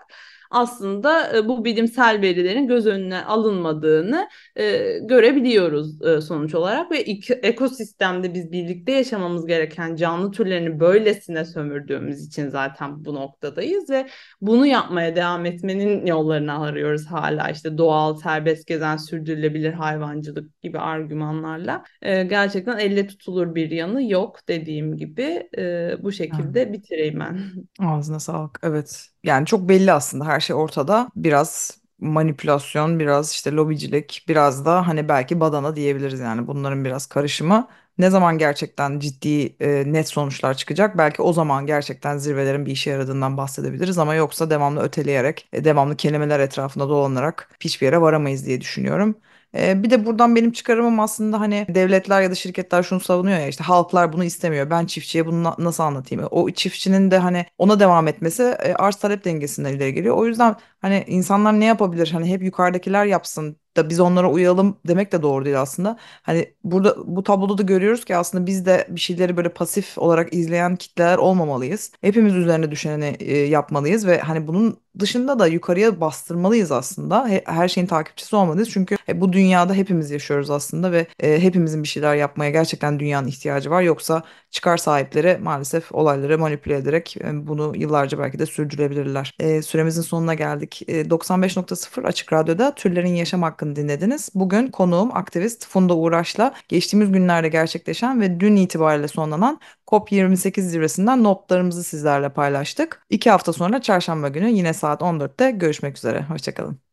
aslında 0.50 1.38
e, 1.38 1.48
bu 1.48 1.66
bilimsel 1.66 2.22
verilerin 2.22 2.68
göz 2.68 2.88
önüne 2.88 3.24
alınmadığını 3.26 4.30
e, 4.56 4.98
görebiliyoruz 5.00 6.02
e, 6.02 6.22
sonuç 6.22 6.56
olarak 6.56 6.92
ve 6.92 7.04
iki, 7.04 7.34
ekosistemde 7.34 8.34
biz 8.34 8.52
birlikte 8.52 8.92
yaşamamız 8.92 9.46
gereken 9.46 9.96
canlı 9.96 10.32
türlerini 10.32 10.80
böylesine 10.80 11.46
sömürdüğümüz 11.46 12.28
için 12.28 12.50
zaten 12.50 13.06
bu 13.06 13.16
noktadayız 13.16 13.90
ve 13.90 14.08
bunu 14.42 14.66
yapmaya 14.66 15.16
devam 15.16 15.46
etmenin 15.46 16.06
yollarını 16.06 16.62
arıyoruz 16.62 17.06
hala 17.06 17.50
işte 17.50 17.78
doğal, 17.78 18.16
serbest 18.16 18.68
gezen, 18.68 18.98
sürdürülebilir 18.98 19.74
hayvancılık 19.74 20.62
gibi 20.62 20.80
argümanlarla. 20.80 21.84
E, 22.02 22.24
gerçekten 22.24 22.78
elle 22.78 23.08
tutulur 23.08 23.56
bir 23.56 23.72
yanı 23.72 24.12
yok 24.12 24.40
dediğim 24.48 24.98
gibi 24.98 25.50
e, 25.58 25.92
bu 26.04 26.12
şekilde 26.12 26.74
bitireyim 26.74 27.20
ben. 27.20 27.40
Ağzına 27.80 28.20
sağlık. 28.20 28.60
Evet. 28.64 29.10
Yani 29.24 29.46
çok 29.46 29.70
belli 29.70 29.92
aslında 29.92 30.26
her 30.26 30.39
şey 30.40 30.56
ortada. 30.56 31.10
Biraz 31.16 31.80
manipülasyon, 32.00 33.00
biraz 33.00 33.32
işte 33.32 33.52
lobicilik, 33.52 34.26
biraz 34.28 34.66
da 34.66 34.88
hani 34.88 35.10
belki 35.10 35.40
badana 35.40 35.76
diyebiliriz 35.76 36.20
yani 36.20 36.48
bunların 36.48 36.86
biraz 36.86 37.06
karışımı. 37.06 37.68
Ne 37.98 38.10
zaman 38.10 38.38
gerçekten 38.38 39.00
ciddi 39.00 39.56
e, 39.60 39.94
net 39.94 40.08
sonuçlar 40.10 40.54
çıkacak? 40.54 40.98
Belki 40.98 41.22
o 41.22 41.34
zaman 41.34 41.66
gerçekten 41.66 42.18
zirvelerin 42.18 42.66
bir 42.66 42.72
işe 42.72 42.90
yaradığından 42.90 43.38
bahsedebiliriz 43.38 43.98
ama 43.98 44.16
yoksa 44.16 44.50
devamlı 44.50 44.82
öteleyerek, 44.82 45.48
e, 45.54 45.64
devamlı 45.64 45.98
kelimeler 45.98 46.40
etrafında 46.40 46.90
dolanarak 46.90 47.50
hiçbir 47.60 47.86
yere 47.86 48.02
varamayız 48.02 48.46
diye 48.46 48.62
düşünüyorum. 48.62 49.16
E, 49.56 49.84
bir 49.84 49.90
de 49.90 50.06
buradan 50.06 50.36
benim 50.36 50.52
çıkarımım 50.52 51.00
aslında 51.00 51.40
hani 51.40 51.66
devletler 51.70 52.22
ya 52.22 52.32
da 52.32 52.36
şirketler 52.36 52.84
şunu 52.84 53.00
savunuyor 53.00 53.40
ya 53.40 53.48
işte 53.48 53.64
halklar 53.64 54.14
bunu 54.14 54.24
istemiyor. 54.24 54.70
Ben 54.70 54.86
çiftçiye 54.86 55.26
bunu 55.26 55.44
na- 55.44 55.56
nasıl 55.60 55.84
anlatayım? 55.84 56.28
O 56.32 56.52
çiftçinin 56.52 57.12
de 57.12 57.18
hani 57.18 57.46
ona 57.58 57.80
devam 57.80 58.08
etmesi 58.08 58.44
e, 58.44 58.74
arz 58.74 58.96
talep 58.96 59.24
dengesinden 59.26 59.74
ileri 59.74 59.94
geliyor. 59.94 60.16
O 60.18 60.26
yüzden 60.26 60.56
hani 60.82 61.04
insanlar 61.08 61.60
ne 61.60 61.66
yapabilir? 61.66 62.10
Hani 62.12 62.30
hep 62.30 62.44
yukarıdakiler 62.44 63.06
yapsın 63.06 63.58
da 63.78 63.90
biz 63.90 64.00
onlara 64.00 64.32
uyalım 64.32 64.78
demek 64.88 65.12
de 65.12 65.22
doğru 65.22 65.46
değil 65.46 65.62
aslında. 65.62 65.98
Hani 66.24 66.54
burada 66.64 66.96
bu 67.06 67.24
tabloda 67.24 67.58
da 67.58 67.62
görüyoruz 67.64 68.06
ki 68.06 68.16
aslında 68.16 68.46
biz 68.48 68.66
de 68.66 68.88
bir 68.90 69.00
şeyleri 69.00 69.38
böyle 69.38 69.50
pasif 69.50 69.98
olarak 69.98 70.34
izleyen 70.34 70.76
kitleler 70.76 71.18
olmamalıyız. 71.18 71.92
Hepimiz 72.02 72.36
üzerine 72.36 72.72
düşeni 72.72 73.16
e, 73.20 73.38
yapmalıyız 73.38 74.08
ve 74.08 74.20
hani 74.20 74.48
bunun 74.48 74.80
dışında 75.00 75.40
da 75.40 75.48
yukarıya 75.48 76.02
bastırmalıyız 76.02 76.72
aslında. 76.72 77.30
He- 77.30 77.44
her 77.46 77.68
şeyin 77.68 77.88
takipçisi 77.88 78.36
olmalıyız. 78.36 78.70
Çünkü 78.70 78.96
e, 79.10 79.22
bu 79.22 79.34
dünyada 79.34 79.74
hepimiz 79.74 80.12
yaşıyoruz 80.12 80.50
aslında 80.50 80.92
ve 80.92 81.08
e, 81.20 81.44
hepimizin 81.44 81.84
bir 81.84 81.88
şeyler 81.88 82.16
yapmaya 82.16 82.52
gerçekten 82.52 83.00
dünyanın 83.00 83.28
ihtiyacı 83.28 83.70
var. 83.70 83.82
Yoksa 83.82 84.24
çıkar 84.52 84.78
sahipleri 84.78 85.38
maalesef 85.38 85.92
olayları 85.96 86.40
manipüle 86.40 86.76
ederek 86.76 87.18
bunu 87.34 87.74
yıllarca 87.76 88.20
belki 88.20 88.40
de 88.40 88.46
sürdürebilirler. 88.46 89.34
Süremizin 89.64 90.02
sonuna 90.02 90.34
geldik. 90.34 90.69
E, 90.88 91.10
95.0 91.10 92.08
Açık 92.08 92.34
Radyo'da 92.34 92.76
Türlerin 92.76 93.08
Yaşam 93.16 93.42
Hakkını 93.44 93.76
dinlediniz. 93.76 94.30
Bugün 94.36 94.68
konuğum 94.68 95.18
aktivist 95.18 95.68
Funda 95.68 95.96
Uğraş'la 95.96 96.54
geçtiğimiz 96.68 97.12
günlerde 97.12 97.50
gerçekleşen 97.50 98.22
ve 98.22 98.40
dün 98.40 98.56
itibariyle 98.56 99.08
sonlanan 99.08 99.60
COP28 99.88 100.62
zirvesinden 100.62 101.24
notlarımızı 101.24 101.84
sizlerle 101.84 102.30
paylaştık. 102.30 103.06
İki 103.10 103.30
hafta 103.30 103.54
sonra 103.54 103.82
çarşamba 103.82 104.28
günü 104.28 104.50
yine 104.50 104.74
saat 104.74 105.02
14'te 105.02 105.52
görüşmek 105.52 105.98
üzere. 105.98 106.24
Hoşçakalın. 106.24 106.89